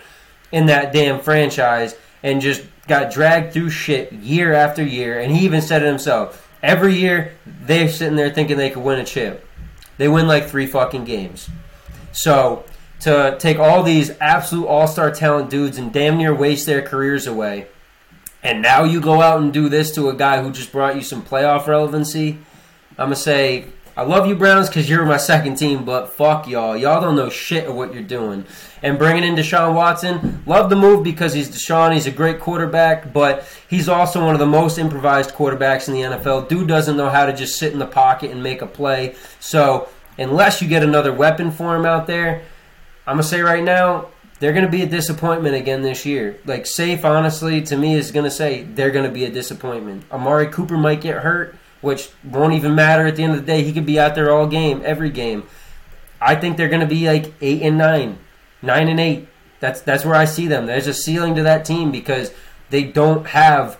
[0.50, 5.18] in that damn franchise and just got dragged through shit year after year.
[5.20, 6.48] And he even said it himself.
[6.62, 9.46] Every year, they're sitting there thinking they could win a chip.
[9.98, 11.48] They win like three fucking games.
[12.12, 12.64] So
[13.00, 17.26] to take all these absolute all star talent dudes and damn near waste their careers
[17.26, 17.66] away,
[18.42, 21.02] and now you go out and do this to a guy who just brought you
[21.02, 22.38] some playoff relevancy,
[22.98, 23.66] I'm gonna say
[23.96, 26.76] I love you Browns because you're my second team, but fuck y'all.
[26.76, 28.44] Y'all don't know shit of what you're doing.
[28.82, 31.94] And bringing in Deshaun Watson, love the move because he's Deshaun.
[31.94, 36.00] He's a great quarterback, but he's also one of the most improvised quarterbacks in the
[36.00, 36.48] NFL.
[36.48, 39.14] Dude doesn't know how to just sit in the pocket and make a play.
[39.38, 39.88] So
[40.18, 42.42] unless you get another weapon for him out there,
[43.06, 44.08] I'm gonna say right now
[44.40, 46.40] they're gonna be a disappointment again this year.
[46.46, 50.02] Like safe, honestly, to me is gonna say they're gonna be a disappointment.
[50.10, 51.54] Amari Cooper might get hurt
[51.84, 53.62] which won't even matter at the end of the day.
[53.62, 55.44] He could be out there all game, every game.
[56.20, 58.18] I think they're going to be like eight and nine,
[58.62, 59.28] nine and eight.
[59.60, 60.66] That's that's where I see them.
[60.66, 62.32] There's a ceiling to that team because
[62.70, 63.78] they don't have.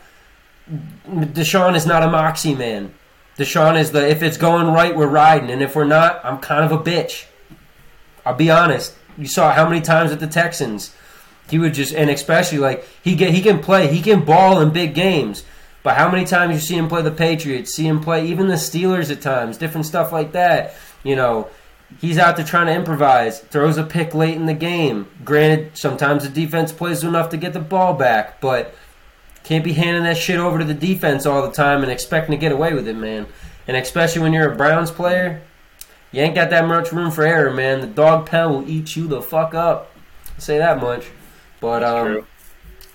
[1.09, 2.95] Deshaun is not a moxie man.
[3.37, 6.65] Deshaun is the if it's going right, we're riding, and if we're not, I'm kind
[6.65, 7.27] of a bitch.
[8.25, 8.95] I'll be honest.
[9.19, 10.95] You saw how many times at the Texans
[11.49, 14.71] he would just and especially like he get he can play, he can ball in
[14.71, 15.45] big games.
[15.85, 18.55] But how many times you see him play the Patriots, see him play even the
[18.55, 20.75] Steelers at times, different stuff like that.
[21.03, 21.51] You know,
[22.01, 25.07] he's out there trying to improvise, throws a pick late in the game.
[25.25, 28.75] Granted, sometimes the defense plays enough to get the ball back, but
[29.43, 32.41] can't be handing that shit over to the defense all the time and expecting to
[32.41, 33.27] get away with it, man.
[33.69, 35.43] And especially when you're a Browns player,
[36.13, 37.83] you ain't got that much room for error, man.
[37.83, 39.91] The dog pound will eat you the fuck up.
[40.35, 41.09] I'll say that much.
[41.61, 42.27] But um, True.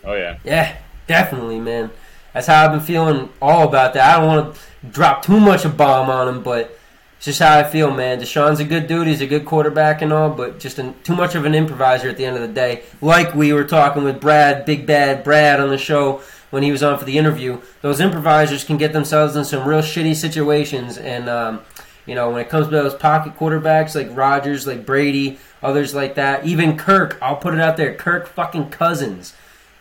[0.06, 0.40] Oh yeah.
[0.44, 1.92] Yeah, definitely, man.
[2.34, 4.16] That's how I've been feeling all about that.
[4.16, 6.80] I don't want to drop too much a bomb on him, but
[7.18, 8.22] it's just how I feel, man.
[8.22, 9.08] Deshaun's a good dude.
[9.08, 12.16] He's a good quarterback and all, but just an, too much of an improviser at
[12.16, 12.84] the end of the day.
[13.02, 16.82] Like we were talking with Brad, Big Bad Brad, on the show when he was
[16.82, 17.60] on for the interview.
[17.82, 21.62] Those improvisers can get themselves in some real shitty situations, and um,
[22.06, 26.16] you know when it comes to those pocket quarterbacks like Rodgers, like Brady, others like
[26.16, 27.18] that, even Kirk.
[27.22, 29.34] I'll put it out there, Kirk fucking Cousins.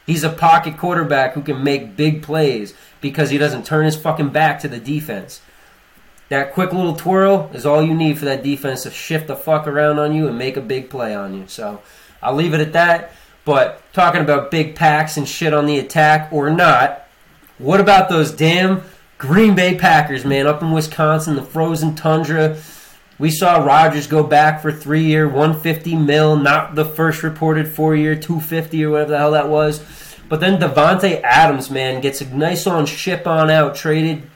[0.08, 4.30] He's a pocket quarterback who can make big plays because he doesn't turn his fucking
[4.30, 5.42] back to the defense.
[6.30, 9.66] That quick little twirl is all you need for that defense to shift the fuck
[9.66, 11.46] around on you and make a big play on you.
[11.46, 11.82] So
[12.22, 13.12] I'll leave it at that.
[13.44, 17.06] But talking about big packs and shit on the attack or not,
[17.58, 18.84] what about those damn
[19.18, 22.56] Green Bay Packers, man, up in Wisconsin, the frozen tundra?
[23.18, 27.96] We saw Rodgers go back for three year, 150 mil, not the first reported four
[27.96, 29.84] year, 250 or whatever the hell that was.
[30.28, 34.30] But then Davante Adams, man, gets a nice on ship on out, traded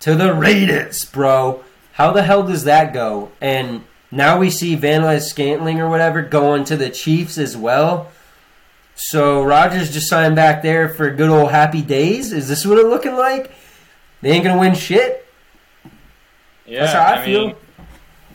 [0.00, 1.64] to the Raiders, bro.
[1.92, 3.30] How the hell does that go?
[3.40, 8.10] And now we see Van Scantling or whatever going to the Chiefs as well.
[8.94, 12.32] So Rodgers just signed back there for good old happy days.
[12.32, 13.52] Is this what it looking like?
[14.20, 15.26] They ain't gonna win shit.
[16.66, 17.46] Yeah, That's how I, I feel.
[17.48, 17.56] mean,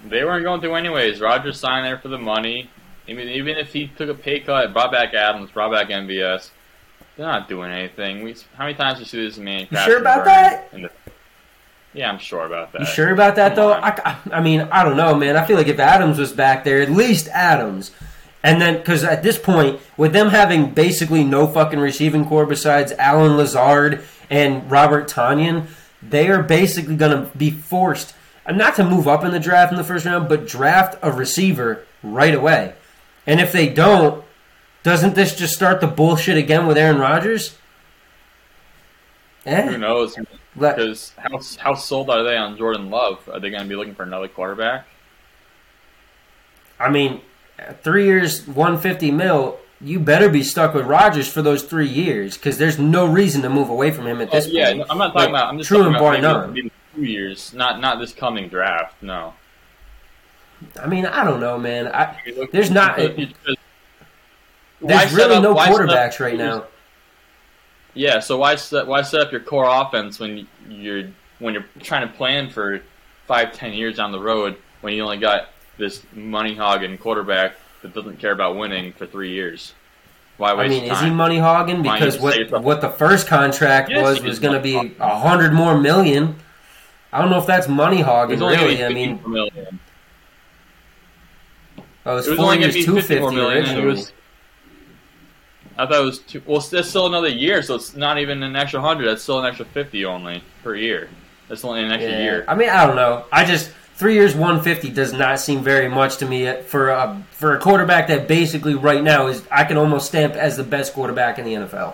[0.10, 1.20] they weren't going to anyways.
[1.20, 2.70] Rodgers signed there for the money.
[3.08, 6.49] I mean, even if he took a pay cut, brought back Adams, brought back MVS,
[7.16, 8.24] they're not doing anything.
[8.24, 9.68] We how many times we see this man?
[9.72, 10.72] You sure about that?
[10.72, 10.91] the-
[11.93, 12.82] yeah, I'm sure about that.
[12.82, 13.74] You sure about that Come though?
[13.74, 15.36] I, I mean, I don't know, man.
[15.36, 17.91] I feel like if Adams was back there, at least Adams,
[18.43, 22.91] and then because at this point, with them having basically no fucking receiving corps besides
[22.93, 25.68] Allen Lazard and Robert Tonyan,
[26.03, 28.14] they are basically going to be forced
[28.56, 31.86] not to move up in the draft in the first round, but draft a receiver
[32.02, 32.74] right away.
[33.26, 34.24] And if they don't,
[34.84, 37.58] doesn't this just start the bullshit again with Aaron Rodgers?
[39.43, 40.16] Who Eh, knows?
[40.58, 43.28] Because how how sold are they on Jordan Love?
[43.32, 44.86] Are they going to be looking for another quarterback?
[46.80, 47.22] I mean,
[47.84, 49.60] three years, one fifty mil.
[49.80, 53.50] You better be stuck with Rodgers for those three years because there's no reason to
[53.50, 54.78] move away from him at Oh, this yeah, point.
[54.80, 55.50] no, I'm not Like, talking about.
[55.50, 56.72] I'm just true talking and about bar none.
[57.04, 59.02] Years, not not this coming draft.
[59.02, 59.34] No.
[60.82, 61.88] I mean, I don't know, man.
[61.88, 62.18] I,
[62.52, 63.16] There's not- there's
[65.14, 66.66] really up- no quarterbacks right now.
[67.93, 72.08] Yeah, so why set why set up your core offense when you're when you're trying
[72.08, 72.82] to plan for
[73.26, 77.93] five ten years down the road when you only got this money hogging quarterback that
[77.95, 79.74] doesn't care about winning for three years?
[80.38, 81.06] Why I waste mean, is time?
[81.06, 81.82] he money hogging?
[81.82, 85.76] Because what what the first contract Yes, was was going to be a hundred more
[85.76, 86.36] million.
[87.14, 88.84] I don't know if that's money hogging, oh, It was only really.
[88.86, 89.80] I mean, 50 million.
[92.05, 93.39] oh, it was It was four years, two 50 fifty.
[93.39, 93.86] Originally.
[93.86, 94.12] was.
[95.78, 96.41] I thought it was two.
[96.45, 99.08] Well, that's still another year, so it's not even an extra hundred.
[99.08, 101.08] That's still an extra fifty only per year.
[101.49, 102.20] That's only an extra Yeah.
[102.24, 102.45] year.
[102.47, 103.26] I mean, I don't know.
[103.32, 107.22] I just three years, one fifty does not seem very much to me for a
[107.32, 110.93] for a quarterback that basically right now is I can almost stamp as the best
[110.93, 111.93] quarterback in the NFL.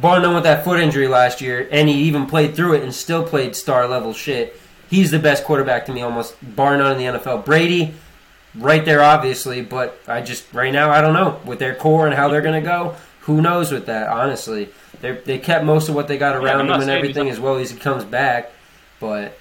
[0.00, 2.94] Bar none with that foot injury last year, and he even played through it and
[2.94, 4.60] still played star level shit.
[4.88, 7.44] He's the best quarterback to me, almost bar none in the NFL.
[7.44, 7.94] Brady,
[8.54, 12.14] right there, obviously, but I just right now I don't know with their core and
[12.14, 12.96] how they're gonna go.
[13.20, 14.08] Who knows with that?
[14.08, 14.68] Honestly,
[15.00, 17.56] they they kept most of what they got around I'm him and everything as well
[17.56, 18.52] as he comes back.
[19.00, 19.38] But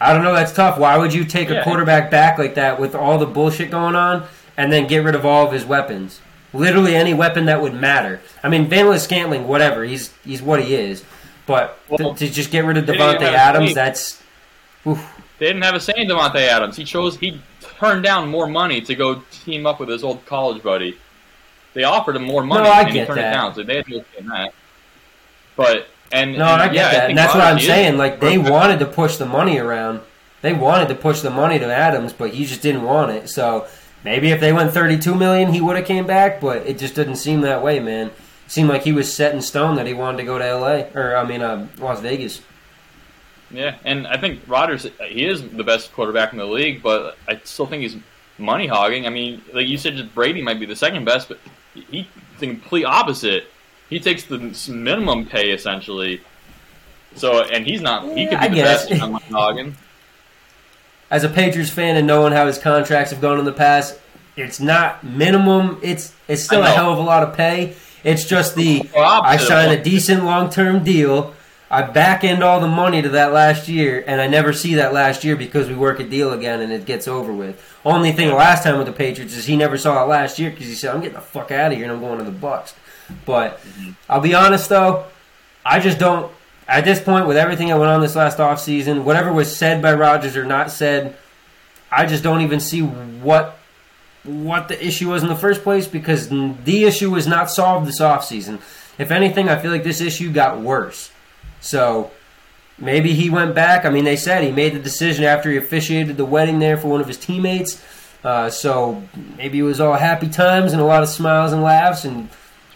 [0.00, 0.34] I don't know.
[0.34, 0.78] That's tough.
[0.78, 4.26] Why would you take a quarterback back like that with all the bullshit going on
[4.56, 6.20] and then get rid of all of his weapons?
[6.52, 8.20] Literally any weapon that would matter.
[8.42, 9.84] I mean, Van Scantling, whatever.
[9.84, 11.04] He's he's what he is.
[11.46, 14.22] But to- Well, to, just get rid of Davante Adams, that's
[14.86, 15.04] oof.
[15.38, 16.76] They didn't have a say in Davante Adams.
[16.76, 17.40] He chose he
[17.78, 20.98] turned down more money to go team up with his old college buddy.
[21.72, 23.30] They offered him more money, No, I and he get turned that.
[23.30, 23.54] it down.
[23.54, 24.54] So they had to look at that.
[25.56, 27.96] But and No, and, I get yeah, that, think and that's what I'm saying.
[27.96, 30.00] Like they wanted to push the money around.
[30.42, 33.28] They wanted to push the money to Adams, but he just didn't want it.
[33.28, 33.66] So
[34.04, 36.40] maybe if they went 32 million, he would have came back.
[36.40, 38.08] But it just didn't seem that way, man.
[38.08, 38.14] It
[38.48, 40.90] seemed like he was set in stone that he wanted to go to L.A.
[40.94, 42.42] or I mean, uh, Las Vegas.
[43.50, 47.40] Yeah, and I think Rodgers he is the best quarterback in the league, but I
[47.42, 47.96] still think he's
[48.38, 49.06] money hogging.
[49.06, 51.38] I mean, like you said, just Brady might be the second best, but
[51.74, 52.06] he's
[52.38, 53.44] the complete opposite.
[53.88, 54.38] He takes the
[54.72, 56.20] minimum pay essentially.
[57.16, 58.04] So, and he's not.
[58.16, 59.76] he could Yeah, be the best on money hogging.
[61.10, 63.98] As a Patriots fan and knowing how his contracts have gone in the past,
[64.36, 65.78] it's not minimum.
[65.82, 67.74] It's it's still a hell of a lot of pay.
[68.04, 71.34] It's just the I sign a decent long term deal.
[71.72, 74.92] I back end all the money to that last year, and I never see that
[74.92, 77.62] last year because we work a deal again and it gets over with.
[77.84, 80.66] Only thing last time with the Patriots is he never saw it last year because
[80.66, 82.74] he said, "I'm getting the fuck out of here and I'm going to the Bucks."
[83.24, 83.60] But
[84.08, 85.04] I'll be honest though,
[85.64, 86.32] I just don't.
[86.70, 89.92] At this point, with everything that went on this last offseason, whatever was said by
[89.92, 91.16] Rodgers or not said,
[91.90, 93.58] I just don't even see what
[94.22, 98.00] what the issue was in the first place because the issue was not solved this
[98.00, 98.60] offseason.
[98.98, 101.10] If anything, I feel like this issue got worse.
[101.60, 102.12] So
[102.78, 103.84] maybe he went back.
[103.84, 106.86] I mean, they said he made the decision after he officiated the wedding there for
[106.86, 107.82] one of his teammates.
[108.22, 109.02] Uh, so
[109.36, 112.28] maybe it was all happy times and a lot of smiles and laughs and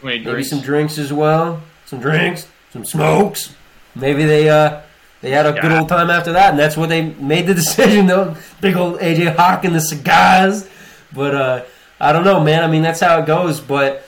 [0.03, 1.63] maybe some drinks as well.
[1.85, 3.55] Some drinks, some smokes.
[3.95, 4.81] Maybe they uh
[5.21, 8.07] they had a good old time after that, and that's what they made the decision.
[8.07, 10.69] Though big old AJ Hawk and the cigars,
[11.13, 11.65] but uh
[12.01, 12.63] I don't know, man.
[12.63, 13.61] I mean that's how it goes.
[13.61, 14.05] But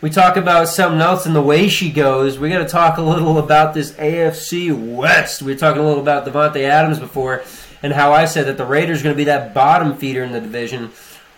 [0.00, 2.38] we talk about something else and the way she goes.
[2.38, 5.42] We got to talk a little about this AFC West.
[5.42, 7.42] We were talking a little about Davante Adams before,
[7.82, 10.32] and how I said that the Raiders are going to be that bottom feeder in
[10.32, 10.90] the division.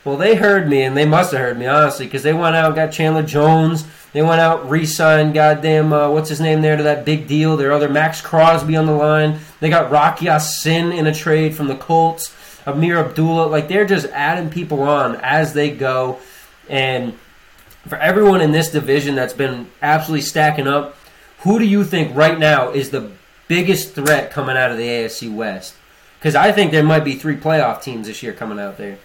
[0.05, 2.67] Well, they heard me, and they must have heard me, honestly, because they went out
[2.67, 3.87] and got Chandler Jones.
[4.13, 7.57] They went out, re-signed goddamn, uh, what's his name there to that big deal.
[7.57, 9.39] Their other Maxx Crosby on the line.
[9.61, 12.35] They got Rock Ya-Sin in a trade from the Colts.
[12.67, 13.47] Ameer Abdullah.
[13.47, 16.21] Like, they're just adding people on as they go.
[16.69, 17.15] And
[17.87, 20.97] for everyone in this division that's been absolutely stacking up,
[21.41, 23.11] who do you think right now is the
[23.47, 25.75] biggest threat coming out of the AFC West?
[26.19, 28.99] Because I think there might be three playoff teams this year coming out there.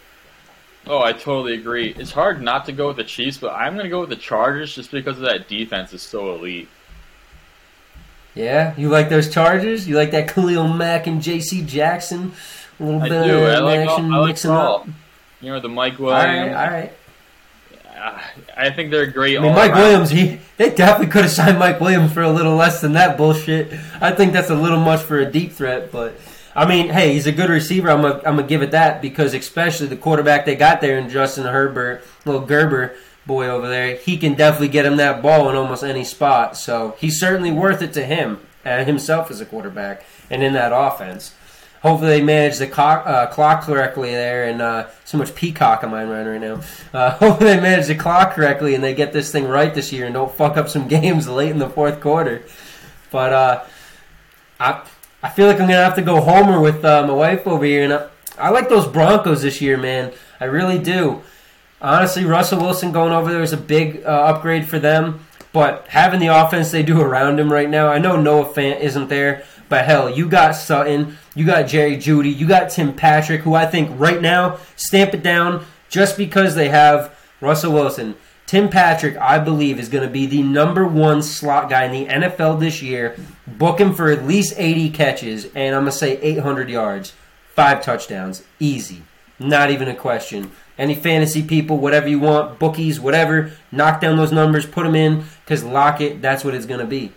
[0.86, 1.94] Oh, I totally agree.
[1.98, 4.16] It's hard not to go with the Chiefs, but I'm going to go with the
[4.18, 6.68] Chargers just because of that defense is so elite.
[8.36, 9.88] Yeah, you like those Chargers?
[9.88, 11.64] You like that Khalil Mack and J.C.
[11.64, 12.34] Jackson?
[12.80, 13.46] A little I bit do.
[13.46, 14.76] I of like all, action I like mixing all.
[14.82, 14.88] up.
[15.40, 16.56] You know the Mike Williams.
[16.56, 16.94] all right.
[17.96, 18.20] Uh,
[18.58, 19.38] I think they're great.
[19.38, 19.82] I mean, all Mike around.
[19.82, 23.18] Williams, he they definitely could have signed Mike Williams for a little less than that
[23.18, 23.72] bullshit.
[24.02, 26.16] I think that's a little much for a deep threat, but
[26.56, 27.90] I mean, hey, he's a good receiver.
[27.90, 31.46] I'm gonna I'm give it that because especially the quarterback they got there in Justin
[31.46, 32.96] Herbert, little Gerber
[33.26, 36.58] boy over there, he can definitely get him that ball in almost any spot.
[36.58, 40.72] So he's certainly worth it to him and himself as a quarterback and in that
[40.74, 41.34] offense.
[41.82, 45.92] Hopefully they manage the clock, uh, clock correctly there, and uh, so much peacock on
[45.92, 46.62] mine right right now.
[46.94, 50.06] Uh, hopefully they manage the clock correctly and they get this thing right this year
[50.06, 52.44] and don't fuck up some games late in the fourth quarter.
[53.12, 53.64] But uh,
[54.60, 54.86] I
[55.24, 57.84] I feel like I'm gonna have to go homer with uh, my wife over here,
[57.86, 60.12] and I, I like those Broncos this year, man.
[60.42, 61.22] I really do.
[61.82, 65.26] Honestly, Russell Wilson going over there is a big uh, upgrade for them.
[65.54, 69.08] But having the offense they do around him right now, I know Noah Fant isn't
[69.08, 73.54] there, but hell, you got Sutton, you got Jerry Jeudy, you got Tim Patrick, who
[73.54, 78.16] I think right now stamp it down just because they have Russell Wilson.
[78.46, 82.06] Tim Patrick, I believe, is going to be the number one slot guy in the
[82.28, 83.16] NFL this year.
[83.48, 87.14] Book him for at least 80 catches, and I'm going to say 800 yards,
[87.56, 88.44] five touchdowns.
[88.60, 89.02] Easy.
[89.40, 90.52] Not even a question.
[90.78, 95.24] Any fantasy people, whatever you want, bookies, whatever, knock down those numbers, put them in,
[95.46, 97.12] because lock it, that's what it's going to be.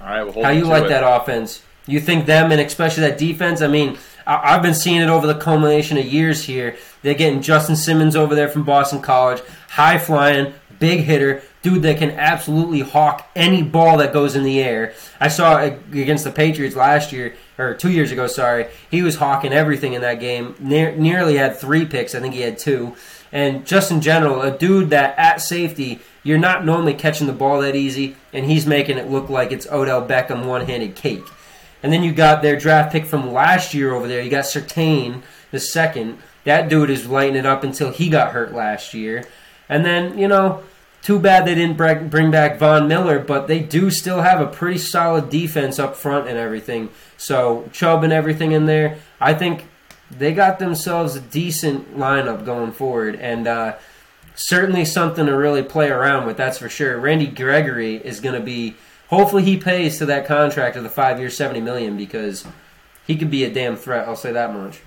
[0.00, 0.88] All right, well, How you like it.
[0.88, 1.62] that offense?
[1.86, 3.62] You think them and especially that defense?
[3.62, 6.76] I mean, I- I've been seeing it over the culmination of years here.
[7.04, 11.98] They're getting Justin Simmons over there from Boston College, high flying, big hitter, dude that
[11.98, 14.94] can absolutely hawk any ball that goes in the air.
[15.20, 18.26] I saw against the Patriots last year or two years ago.
[18.26, 20.54] Sorry, he was hawking everything in that game.
[20.58, 22.14] Ne- nearly had three picks.
[22.14, 22.96] I think he had two.
[23.30, 27.60] And just in general, a dude that at safety, you're not normally catching the ball
[27.60, 31.24] that easy, and he's making it look like it's Odell Beckham one handed cake.
[31.82, 34.22] And then you got their draft pick from last year over there.
[34.22, 36.16] You got Surtain, the second.
[36.44, 39.24] That dude is lighting it up until he got hurt last year.
[39.68, 40.62] And then, you know,
[41.02, 44.78] too bad they didn't bring back Von Miller, but they do still have a pretty
[44.78, 46.90] solid defense up front and everything.
[47.16, 48.98] So, Chubb and everything in there.
[49.20, 49.66] I think
[50.10, 53.16] they got themselves a decent lineup going forward.
[53.16, 53.76] And, uh,
[54.34, 56.36] certainly something to really play around with.
[56.36, 56.98] That's for sure.
[56.98, 58.74] Randy Gregory is going to be.
[59.08, 62.44] Hopefully, he pays to that contract of the five years, seventy million, because
[63.06, 64.08] he could be a damn threat.
[64.08, 64.80] I'll say that much.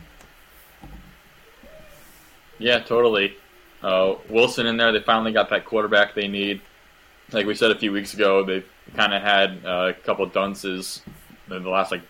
[2.60, 3.36] Yeah, totally.
[3.82, 6.62] Uh, Wilson in there, they finally got that quarterback they need.
[7.32, 11.02] Like we said a few weeks ago, they've kind of had uh, a couple dunces
[11.50, 12.02] in the last like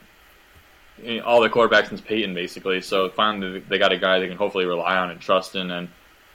[1.04, 2.82] know, all the quarterbacks since Peyton basically.
[2.82, 5.90] So finally they got a guy they can hopefully rely on and trust in, and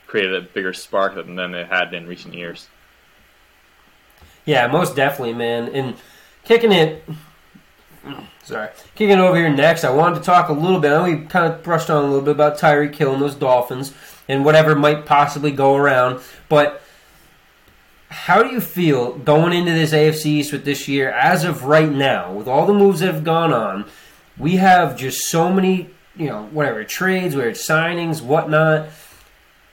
[0.07, 2.69] create a bigger spark than they had in recent years.
[4.45, 5.69] Yeah, most definitely, man.
[5.69, 5.97] And
[6.45, 7.05] kicking it.
[8.05, 8.27] Oh.
[8.43, 8.69] Sorry.
[8.95, 10.93] Kicking over here next, I wanted to talk a little bit.
[10.93, 13.95] I know we kind of brushed on a little bit about Tyree killing those Dolphins
[14.29, 16.21] and whatever might possibly go around.
[16.49, 16.83] But
[18.09, 21.91] how do you feel going into this AFC East with this year as of right
[21.91, 23.87] now, with all the moves that have gone on?
[24.37, 28.89] We have just so many, you know, whatever trades, whether it's signings, whatnot.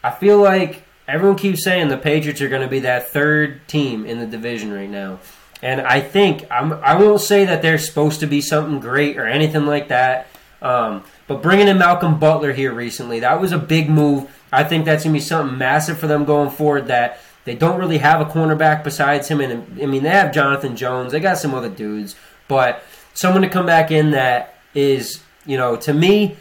[0.04, 4.06] I feel like everyone keeps saying the Patriots are going to be that third team
[4.06, 5.20] in the division right now.
[5.62, 9.26] And I think I'm, I won't say that they're supposed to be something great or
[9.26, 10.28] anything like that.
[10.62, 14.30] Um, but bringing in Malcolm Butler here recently, that was a big move.
[14.52, 16.88] I think that's going to be something massive for them going forward.
[16.88, 19.42] That they don't really have a cornerback besides him.
[19.42, 21.12] And I mean, they have Jonathan Jones.
[21.12, 22.16] They got some other dudes,
[22.48, 22.84] but
[23.14, 26.38] someone to come back in that is, you know, to me,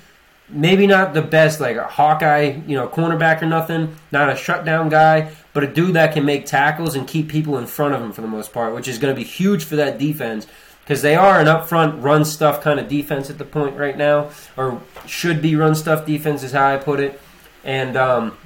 [0.48, 4.88] maybe not the best, like a Hawkeye, you know, cornerback or nothing, not a shutdown
[4.88, 8.12] guy, but a dude that can make tackles and keep people in front of him
[8.12, 10.46] for the most part, which is going to be huge for that defense
[10.84, 14.30] because they are an upfront run stuff kind of defense at the point right now,
[14.56, 17.20] or should be run stuff defense is how I put it.
[17.64, 18.38] And um,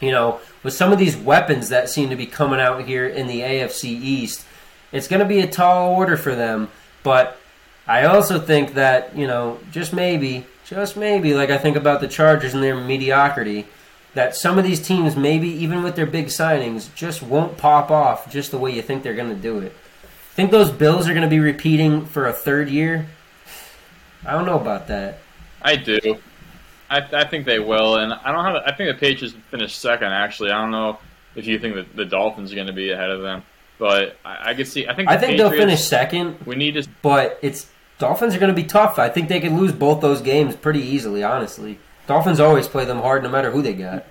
[0.00, 3.28] you know, with some of these weapons that seem to be coming out here in
[3.28, 4.44] the AFC East,
[4.90, 6.68] it's going to be a tall order for them.
[7.04, 7.38] But
[7.86, 12.08] I also think that you know, just maybe, just maybe, like I think about the
[12.08, 13.66] Chargers and their mediocrity,
[14.14, 18.30] that some of these teams, maybe even with their big signings, just won't pop off
[18.30, 19.72] just the way you think they're going to do it.
[20.34, 23.06] Think those Bills are going to be repeating for a third year?
[24.24, 25.18] I don't know about that.
[25.62, 26.18] I do.
[26.88, 28.56] I, I think they will, and I don't have.
[28.66, 30.08] I think the Patriots finished second.
[30.08, 30.98] Actually, I don't know
[31.36, 33.42] if you think that the Dolphins are going to be ahead of them,
[33.78, 34.88] but I, I could see.
[34.88, 35.08] I think.
[35.08, 36.88] I think they'll finish second, We need to.
[37.02, 38.98] but it's Dolphins are going to be tough.
[38.98, 41.22] I think they could lose both those games pretty easily.
[41.22, 41.78] Honestly,
[42.10, 44.04] Dolphins always play them hard, no matter who they got.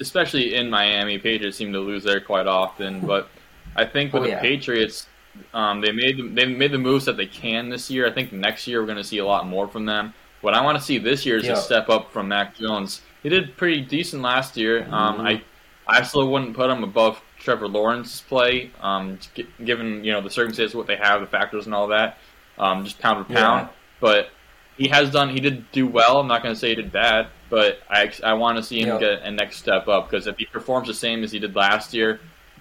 [0.00, 3.00] especially in Miami, Patriots seem to lose there quite often.
[3.00, 3.28] But
[3.76, 4.36] I think with Oh, the.
[4.36, 5.06] Patriots,
[5.54, 8.06] um, they made the, they made the moves that they can this year.
[8.06, 10.12] I think next year we're going to see a lot more from them.
[10.40, 11.52] What I want to see this year is Yeah.
[11.52, 13.02] a step up from Mac Jones.
[13.22, 14.86] He did pretty decent last year.
[14.90, 15.26] Um, Mhm.
[15.26, 15.42] I
[15.86, 19.18] I still wouldn't put him above Trevor Lawrence's play, um,
[19.64, 22.18] given you know the circumstances, what they have, the factors, and all that.
[22.58, 23.72] Um, just pound for pound, Yeah.
[24.00, 24.30] but
[24.76, 25.28] he has done.
[25.30, 26.18] He did do well.
[26.20, 28.88] I'm not going to say he did bad, but I I want to see him
[28.88, 28.98] Yeah.
[28.98, 31.94] get a next step up because if he performs the same as he did last
[31.94, 32.20] year,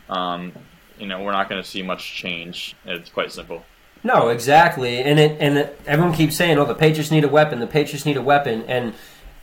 [0.10, 0.52] um,
[1.00, 2.76] you know we're not going to see much change.
[2.86, 3.64] It's quite simple.
[4.04, 7.60] No, exactly, and it and it, everyone keeps saying, "Oh, the Patriots need a weapon.
[7.60, 8.94] The Patriots need a weapon." And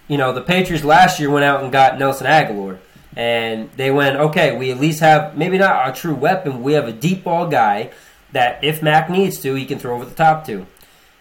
[0.07, 2.79] you know, the Patriots last year went out and got Nelson Agholor,
[3.16, 6.62] and they went, "Okay, we at least have maybe not a true weapon.
[6.62, 7.91] We have a deep ball guy
[8.33, 10.66] that, if Mac needs to, he can throw over the top to."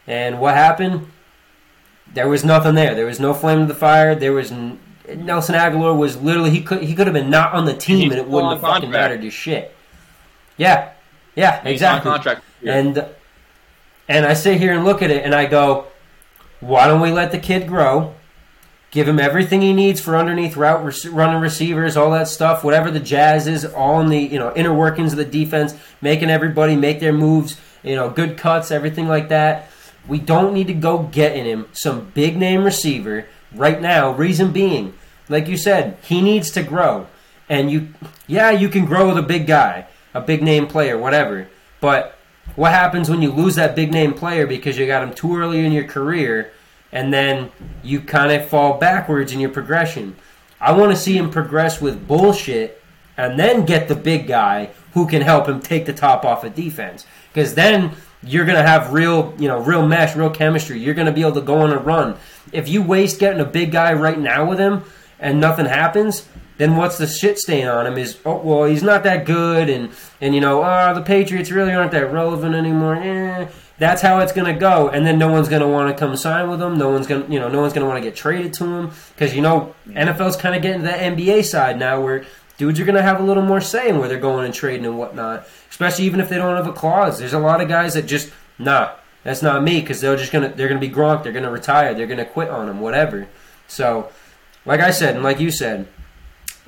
[0.05, 1.07] And what happened?
[2.13, 2.95] There was nothing there.
[2.95, 4.15] There was no flame to the fire.
[4.15, 4.79] There was n-
[5.15, 8.19] Nelson Agholor was literally he could he could have been not on the team and
[8.19, 9.75] it wouldn't have fucking mattered to shit.
[10.57, 10.91] Yeah,
[11.35, 12.09] yeah, exactly.
[12.09, 12.43] on contract.
[12.65, 13.05] And
[14.07, 15.87] and I sit here and look at it and I go,
[16.59, 18.15] why don't we let the kid grow?
[18.91, 22.89] Give him everything he needs for underneath route rec- running receivers, all that stuff, whatever
[22.89, 26.75] the jazz is, all in the you know inner workings of the defense, making everybody
[26.75, 29.69] make their moves, you know, good cuts, everything like that.
[30.07, 34.11] We don't need to go getting him some big name receiver right now.
[34.11, 34.93] Reason being,
[35.27, 37.07] like you said, he needs to grow.
[37.47, 37.89] And you,
[38.27, 41.47] yeah, you can grow with a big guy, a big name player, whatever.
[41.79, 42.17] But
[42.55, 45.65] what happens when you lose that big name player because you got him too early
[45.65, 46.51] in your career
[46.91, 47.51] and then
[47.83, 50.15] you kind of fall backwards in your progression?
[50.61, 52.81] I want to see him progress with bullshit
[53.17, 56.55] and then get the big guy who can help him take the top off of
[56.55, 57.05] defense.
[57.31, 57.91] Because then
[58.23, 60.79] you're gonna have real, you know, real mesh, real chemistry.
[60.79, 62.15] You're gonna be able to go on a run.
[62.51, 64.83] If you waste getting a big guy right now with him
[65.19, 66.27] and nothing happens,
[66.59, 67.97] then what's the shit stain on him?
[67.97, 69.89] Is oh well, he's not that good, and
[70.19, 72.95] and you know, ah, oh, the Patriots really aren't that relevant anymore.
[72.95, 73.47] Eh,
[73.77, 76.61] that's how it's gonna go, and then no one's gonna want to come sign with
[76.61, 76.77] him.
[76.77, 79.33] No one's gonna, you know, no one's gonna want to get traded to him because
[79.33, 82.25] you know, NFL's kind of getting to that NBA side now where
[82.59, 84.99] dudes are gonna have a little more say in where they're going and trading and
[84.99, 85.47] whatnot.
[85.71, 87.17] Especially even if they don't have a clause.
[87.17, 88.91] There's a lot of guys that just nah,
[89.23, 91.23] that's not me because they're just gonna they're gonna be Gronk.
[91.23, 91.95] They're gonna retire.
[91.95, 92.81] They're gonna quit on him.
[92.81, 93.27] Whatever.
[93.67, 94.11] So,
[94.65, 95.87] like I said, and like you said,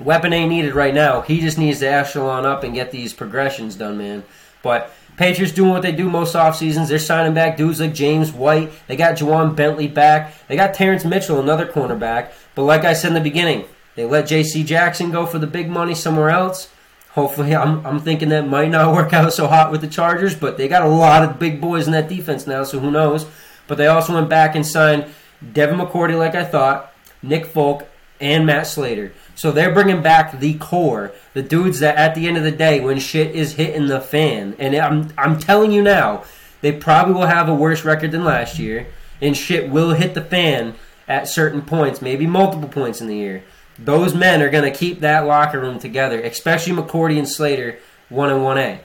[0.00, 1.20] weapon ain't needed right now.
[1.20, 4.24] He just needs to echelon up and get these progressions done, man.
[4.62, 6.88] But Patriots doing what they do most off seasons.
[6.88, 8.72] They're signing back dudes like James White.
[8.86, 10.34] They got Ja'Whaun Bentley back.
[10.48, 12.32] They got Terrance Mitchell, another cornerback.
[12.54, 14.64] But like I said in the beginning, they let J.C.
[14.64, 16.70] Jackson go for the big money somewhere else.
[17.10, 20.56] Hopefully, I'm, I'm thinking that might not work out so hot with the Chargers, but
[20.56, 23.26] they got a lot of big boys in that defense now, so who knows.
[23.66, 25.06] But they also went back and signed
[25.52, 27.86] Devin McCourty, like I thought, Nick Folk,
[28.20, 29.12] and Matt Slater.
[29.34, 32.80] So they're bringing back the core, the dudes that at the end of the day,
[32.80, 36.24] when shit is hitting the fan, and I'm I'm telling you now,
[36.60, 38.86] they probably will have a worse record than last year,
[39.20, 40.74] and shit will hit the fan
[41.08, 43.42] at certain points, maybe multiple points in the year.
[43.78, 48.30] Those men are going to keep that locker room together, especially McCourty and Slater, one
[48.30, 48.80] and one A.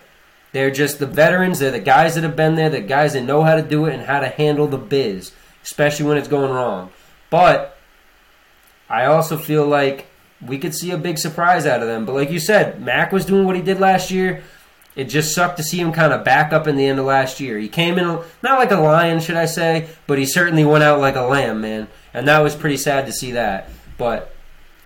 [0.53, 1.59] They're just the veterans.
[1.59, 3.93] They're the guys that have been there, the guys that know how to do it
[3.93, 5.31] and how to handle the biz,
[5.63, 6.89] especially when it's going wrong.
[7.29, 7.77] But
[8.89, 10.07] I also feel like
[10.41, 12.05] we could see a big surprise out of them.
[12.05, 14.43] But like you said, Mac was doing what he did last year.
[14.95, 17.39] It just sucked to see him kind of back up in the end of last
[17.39, 17.59] year.
[17.59, 20.99] He came in not like a lion, should I say, but he certainly went out
[20.99, 21.87] like a lamb, man.
[22.15, 23.69] And that was pretty sad to see that.
[23.99, 24.33] But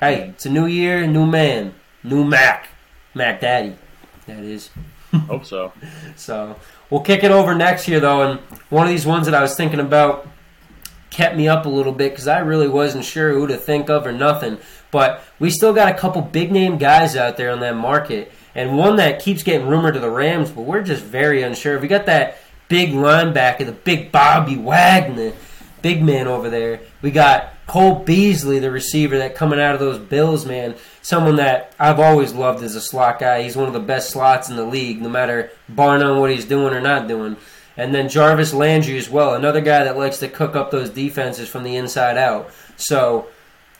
[0.02, 1.74] hey, it's a new year, new man,
[2.04, 2.70] new Mac,
[3.14, 3.76] Mac Daddy.
[4.26, 4.70] That is.
[5.28, 5.72] Hope so.
[6.16, 6.56] so
[6.90, 8.40] we'll kick it over next year though, and
[8.70, 10.28] one of these ones that I was thinking about
[11.12, 14.08] kept me up a little bit because I really wasn't sure who to think of
[14.08, 14.58] or nothing.
[14.90, 18.78] But we still got a couple big name guys out there on that market, and
[18.78, 21.78] one that keeps getting rumored to the Rams, but we're just very unsure.
[21.80, 22.38] We got that
[22.70, 25.34] big linebacker, the big Bobby Wagner,
[25.82, 26.80] big man over there.
[27.02, 30.76] We got Cole Beasley, the receiver that coming out of those Bills, man.
[31.02, 33.44] Someone that I've always loved as a slot guy.
[33.44, 36.46] He's one of the best slots in the league, no matter bar none what he's
[36.46, 37.38] doing or not doing.
[37.78, 41.48] And then Jarvis Landry as well, another guy that likes to cook up those defenses
[41.48, 42.52] from the inside out.
[42.76, 43.28] So,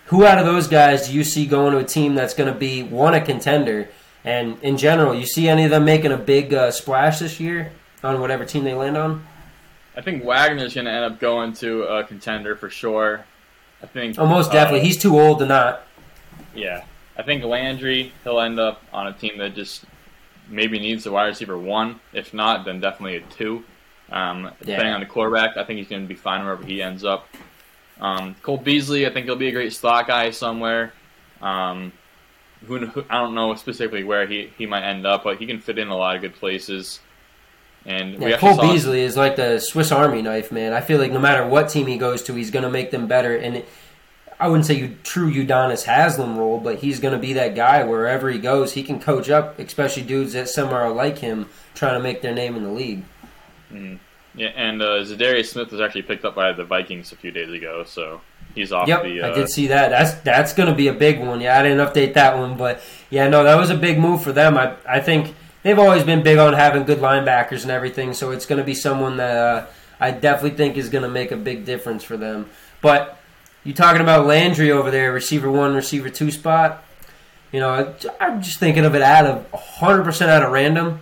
[0.06, 2.58] who out of those guys do you see going to a team that's going to
[2.58, 3.90] be one a contender?
[4.24, 7.72] And in general, you see any of them making a big uh, splash this year
[8.04, 9.26] on whatever team they land on?
[9.96, 13.26] I think Wagner's going to end up going to a contender for sure.
[13.82, 14.18] I think.
[14.20, 14.82] Oh, most definitely.
[14.82, 15.84] Uh, He's too old to not.
[16.54, 16.84] Yeah,
[17.18, 19.86] I think Landry he'll end up on a team that just
[20.50, 22.00] maybe needs a wide receiver one.
[22.14, 23.64] If not, then definitely a two.
[24.12, 27.06] Um, depending on the quarterback, I think he's going to be fine wherever he ends
[27.06, 27.28] up.
[28.02, 30.92] Um, Cole Beasley, I think he'll be a great slot guy somewhere.
[31.42, 31.94] Um,
[32.66, 35.62] who, who, I don't know specifically where he, he might end up, but he can
[35.62, 37.00] fit in a lot of good places.
[37.86, 40.74] And yeah, Cole Beasley is like the Swiss Army knife, man.
[40.74, 43.08] I feel like no matter what team he goes to, he's going to make them
[43.08, 43.36] better.
[43.36, 43.70] And it,
[44.40, 47.84] I wouldn't say you true Udonis Haslem role, but he's going to be that guy
[47.84, 48.74] wherever he goes.
[48.74, 52.34] He can coach up, especially dudes that somewhere are like him, trying to make their
[52.34, 53.04] name in the league.
[53.72, 54.00] Mm.
[54.34, 57.52] Yeah, and uh, Za'Darius Smith was actually picked up by the Vikings a few days
[57.52, 58.22] ago, so
[58.56, 59.22] he's off yep, the.
[59.22, 59.90] Uh, I did see that.
[59.90, 61.42] That's that's going to be a big one.
[61.42, 64.32] Yeah, I didn't update that one, but yeah, no, that was a big move for
[64.32, 64.58] them.
[64.58, 68.46] I I think they've always been big on having good linebackers and everything, so it's
[68.46, 69.66] going to be someone that uh,
[70.00, 72.50] I definitely think is going to make a big difference for them.
[72.82, 73.20] But
[73.64, 76.84] you talking about Landry over there, receiver one, receiver two spot?
[77.52, 81.02] You know, I'm just thinking of it out of 100% out of random.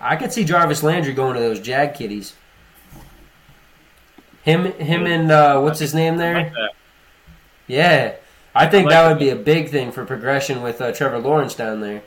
[0.00, 2.34] I could see Jarvis Landry going to those Jag Kitties.
[4.42, 6.52] Him, him, and uh, what's his name there?
[7.66, 8.16] yeah,
[8.54, 11.80] I think that would be a big thing for progression with uh, Trevor Lawrence down
[11.80, 12.02] there.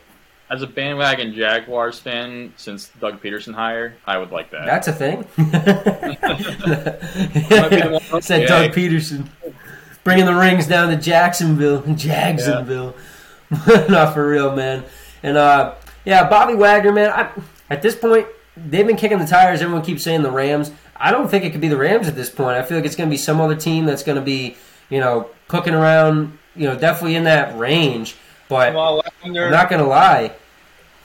[0.49, 4.65] As a bandwagon Jaguars fan, since Doug Pederson hire, I would like that.
[4.65, 5.27] That's a thing.
[8.21, 9.27] Said Doug Pederson,
[10.05, 12.95] bringing the rings down to Jacksonville, Jacksonville.
[13.89, 14.85] Not for real, man.
[15.21, 15.75] And uh,
[16.05, 17.09] yeah, Bobby Wagner, man.
[17.09, 17.29] I,
[17.69, 19.61] at this point, they've been kicking the tires.
[19.61, 20.71] Everyone keeps saying the Rams.
[20.95, 22.57] I don't think it could be the Rams at this point.
[22.57, 24.55] I feel like it's going to be some other team that's going to be,
[24.89, 28.15] you know, cooking around, you know, definitely in that range.
[28.49, 28.75] But
[29.23, 30.33] I'm not going to lie.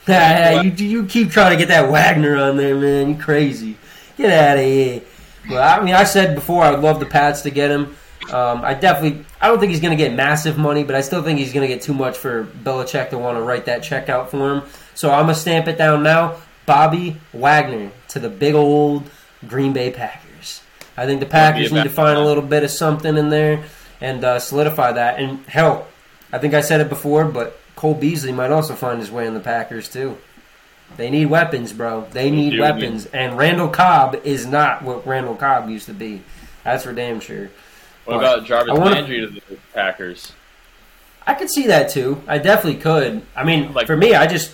[0.07, 3.09] you, you keep trying to get that Wagner on there, man.
[3.09, 3.77] You crazy.
[4.17, 5.01] Get out of here.
[5.49, 7.95] Well, I mean, I said before I would love the Pats to get him.
[8.31, 11.21] Um, I definitely, I don't think he's going to get massive money, but I still
[11.21, 14.09] think he's going to get too much for Belichick to want to write that check
[14.09, 14.63] out for him.
[14.95, 16.37] So I'm gonna stamp it down now.
[16.65, 19.09] Bobby Wagner to the big old
[19.47, 20.61] Green Bay Packers.
[20.95, 23.65] I think the Packers need to find a little bit of something in there
[23.99, 25.19] and uh, solidify that.
[25.19, 25.87] And hell,
[26.33, 29.35] I think I said it before, but Cole Beasley might also find his way in
[29.35, 30.17] the Packers too.
[30.97, 32.07] They need weapons, bro.
[32.11, 33.05] They need weapons.
[33.05, 36.23] And Randall Cobb is not what Randall Cobb used to be.
[36.63, 37.49] That's for damn sure.
[38.05, 39.41] What but about Jarvis wanna, Landry to the
[39.73, 40.33] Packers?
[41.25, 42.21] I could see that too.
[42.27, 43.21] I definitely could.
[43.35, 44.53] I mean, like, for me, I just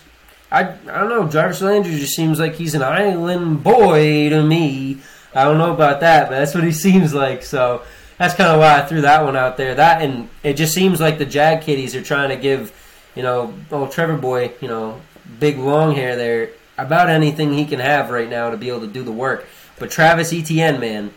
[0.52, 1.28] I, I don't know.
[1.28, 5.00] Jarvis Landry just seems like he's an island boy to me.
[5.34, 7.44] I don't know about that, but that's what he seems like.
[7.44, 7.84] So
[8.20, 9.74] that's kind of why I threw that one out there.
[9.74, 12.74] That and it just seems like the Jag Kiddies are trying to give,
[13.16, 15.02] you know, old Trevor Boy, you know,
[15.40, 18.88] big long hair there, about anything he can have right now to be able to
[18.88, 19.48] do the work.
[19.80, 21.14] But Travis Etienne, man,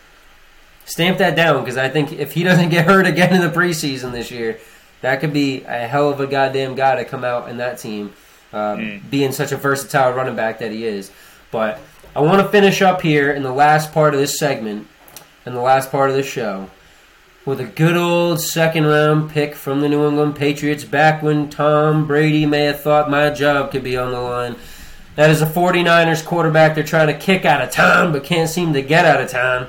[0.85, 4.13] stamp that down because I think if he doesn't get hurt again in the preseason
[4.13, 4.59] this year,
[5.01, 8.13] that could be a hell of a goddamn guy to come out in that team
[8.53, 9.09] um, mm.
[9.09, 11.11] being such a versatile running back that he is.
[11.51, 11.81] But
[12.15, 14.87] I want to finish up here in the last part of this segment,
[15.45, 16.69] in the last part of the show,
[17.45, 22.07] with a good old second round pick from the New England Patriots back when Tom
[22.07, 24.55] Brady may have thought my job could be on the line.
[25.15, 28.73] That is a 49ers quarterback they're trying to kick out of town but can't seem
[28.73, 29.67] to get out of town.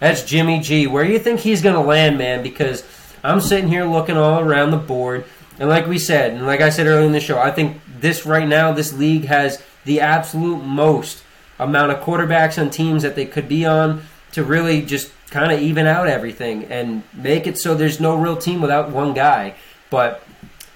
[0.00, 0.86] That's Jimmy G.
[0.86, 2.42] Where do you think he's going to land, man?
[2.42, 2.84] Because
[3.24, 5.24] I'm sitting here looking all around the board.
[5.58, 8.24] And like we said, and like I said earlier in the show, I think this
[8.26, 11.24] right now, this league has the absolute most
[11.58, 14.02] amount of quarterbacks on teams that they could be on
[14.32, 18.36] to really just kind of even out everything and make it so there's no real
[18.36, 19.54] team without one guy.
[19.90, 20.22] But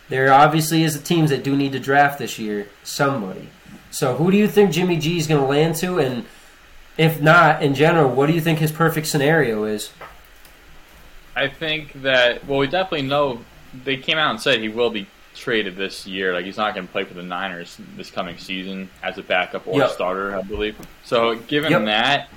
[0.08, 3.48] there obviously is the teams that do need to draft this year somebody.
[3.90, 5.98] So who do you think Jimmy G is going to land to?
[5.98, 6.24] And
[6.96, 9.92] if not, in general, what do you think his perfect scenario is?
[11.34, 13.40] I think that well, we definitely know
[13.84, 16.34] they came out and said he will be traded this year.
[16.34, 19.66] Like he's not going to play for the Niners this coming season as a backup
[19.66, 19.90] or yep.
[19.90, 20.76] a starter, I believe.
[21.04, 21.84] So given yep.
[21.86, 22.28] that,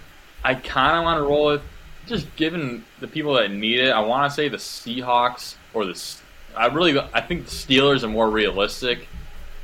[0.44, 1.62] I kind of want to roll with
[2.08, 3.90] just given the people that need it.
[3.90, 6.16] I want to say the Seahawks or the.
[6.56, 9.08] I really I think the Steelers are more realistic.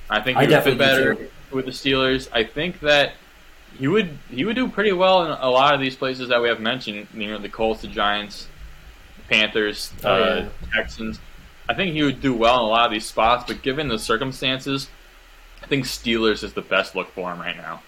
[0.09, 1.17] I think he I would fit better
[1.51, 2.27] with the Steelers.
[2.33, 3.13] I think that
[3.77, 6.49] he would he would do pretty well in a lot of these places that we
[6.49, 7.07] have mentioned.
[7.13, 8.47] You know, the Colts, the Giants,
[9.29, 10.49] Panthers, oh, uh, yeah.
[10.73, 11.19] Texans.
[11.69, 13.97] I think he would do well in a lot of these spots, but given the
[13.97, 14.89] circumstances,
[15.63, 17.81] I think Steelers is the best look for him right now.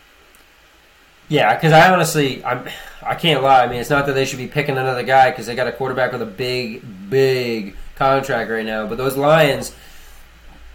[1.29, 2.67] Yeah, because I honestly, I'm,
[3.01, 3.63] I can't lie.
[3.63, 5.71] I mean, it's not that they should be picking another guy because they got a
[5.71, 8.87] quarterback with a big, big contract right now.
[8.87, 9.75] But those Lions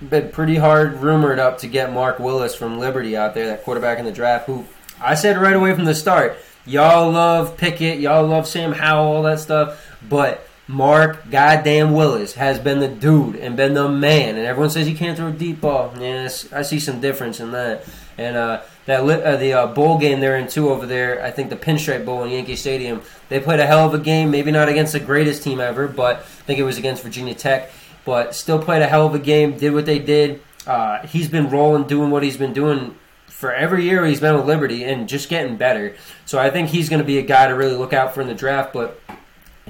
[0.07, 3.99] been pretty hard rumored up to get Malik Willis from Liberty out there, that quarterback
[3.99, 4.47] in the draft.
[4.47, 4.65] Who
[5.01, 9.23] I said right away from the start, y'all love Pickett, y'all love Sam Howell, all
[9.25, 14.37] that stuff, but Malik goddamn Willis has been the dude and been the man.
[14.37, 15.95] And everyone says he can't throw a deep ball.
[15.99, 17.85] Yes, I see some difference in that.
[18.19, 21.51] And uh, that uh, the uh, bowl game they're in too over there, I think
[21.51, 24.31] the Pinstripe Bowl in Yankee Stadium, they played a hell of a game.
[24.31, 27.71] Maybe not against the greatest team ever, but I think it was against Virginia Tech.
[28.07, 29.59] But still played a hell of a game.
[29.59, 30.41] Did what they did.
[30.67, 32.95] Uh, he's been rolling, doing what he's been doing
[33.27, 35.95] for every year he's been with Liberty, and just getting better.
[36.25, 38.27] So I think he's going to be a guy to really look out for in
[38.27, 38.73] the draft.
[38.73, 38.99] But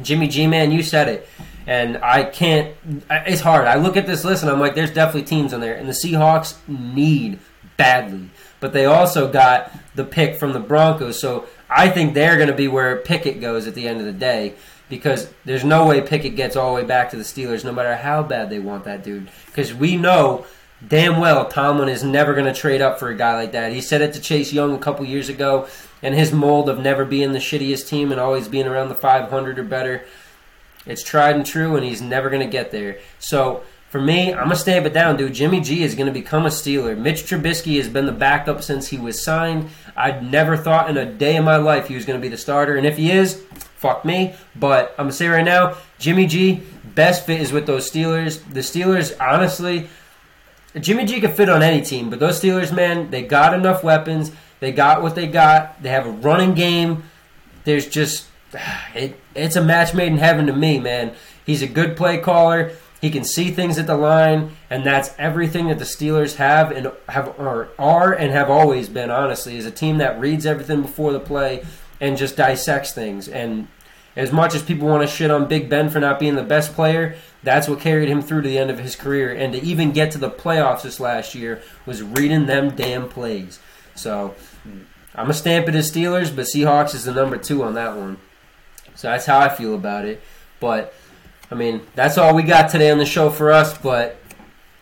[0.01, 1.28] Jimmy G, man, you said it.
[1.66, 2.74] And I can't,
[3.11, 3.66] it's hard.
[3.66, 5.74] I look at this list and I'm like, there's definitely teams in there.
[5.74, 7.40] And the Seahawks need
[7.77, 8.31] badly.
[8.60, 11.20] But they also got the pick from the Broncos.
[11.20, 14.12] So I think they're going to be where Pickett goes at the end of the
[14.12, 14.55] day.
[14.89, 17.94] Because there's no way Pickett gets all the way back to the Steelers, no matter
[17.94, 19.28] how bad they want that dude.
[19.47, 20.47] Because we know
[20.86, 23.72] damn well Tomlin is never going to trade up for a guy like that.
[23.72, 25.68] He said it to Chase Young a couple years ago
[26.02, 29.59] and his mold of never being the shittiest team and always being around the 500
[29.59, 30.05] or better.
[30.86, 32.98] It's tried and true, and he's never going to get there.
[33.18, 35.32] So for me, I'm gonna stamp it down, dude.
[35.32, 36.97] Jimmy G is gonna become a Steeler.
[36.97, 39.70] Mitch Trubisky has been the backup since he was signed.
[39.97, 42.77] I'd never thought in a day of my life he was gonna be the starter,
[42.77, 43.43] and if he is,
[43.77, 44.35] fuck me.
[44.55, 46.62] But I'm gonna say right now, Jimmy G,
[46.94, 48.43] best fit is with those Steelers.
[48.52, 49.89] The Steelers, honestly,
[50.78, 54.32] Jimmy G could fit on any team, but those Steelers, man, they got enough weapons.
[54.60, 55.82] They got what they got.
[55.82, 57.05] They have a running game.
[57.65, 58.27] There's just
[58.94, 61.15] it, it's a match made in heaven to me, man.
[61.47, 62.73] He's a good play caller.
[63.00, 66.90] He can see things at the line, and that's everything that the Steelers have and
[67.08, 69.10] have or are and have always been.
[69.10, 71.64] Honestly, is a team that reads everything before the play
[72.00, 73.28] and just dissects things.
[73.28, 73.68] And
[74.16, 76.74] as much as people want to shit on Big Ben for not being the best
[76.74, 77.14] player,
[77.44, 79.32] that's what carried him through to the end of his career.
[79.32, 83.60] And to even get to the playoffs this last year was reading them damn plays.
[83.94, 84.34] So
[85.14, 88.18] I'm a stamp it as Steelers, but Seahawks is the number two on that one.
[88.96, 90.20] So that's how I feel about it.
[90.58, 90.92] But
[91.50, 93.76] I mean, that's all we got today on the show for us.
[93.76, 94.20] But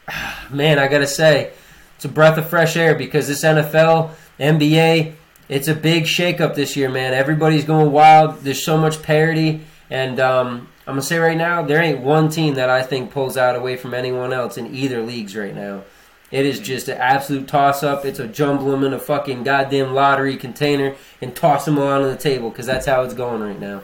[0.50, 1.52] man, I gotta say,
[1.96, 5.14] it's a breath of fresh air because this NFL, NBA,
[5.48, 7.14] it's a big shakeup this year, man.
[7.14, 8.40] Everybody's going wild.
[8.40, 12.54] There's so much parity, and um, I'm gonna say right now, there ain't one team
[12.54, 15.84] that I think pulls out away from anyone else in either leagues right now.
[16.32, 18.04] It is just an absolute toss up.
[18.04, 22.02] It's a jumble them in a fucking goddamn lottery container and toss them all on
[22.02, 23.82] the table because that's how it's going right now.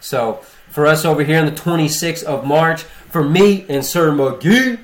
[0.00, 0.40] So
[0.74, 4.80] for us over here on the 26th of March, for me and Sir McGee,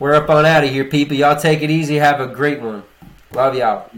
[0.00, 1.16] we're up on out of here, people.
[1.16, 1.94] Y'all take it easy.
[1.94, 2.82] Have a great one.
[3.32, 3.88] Love y'all.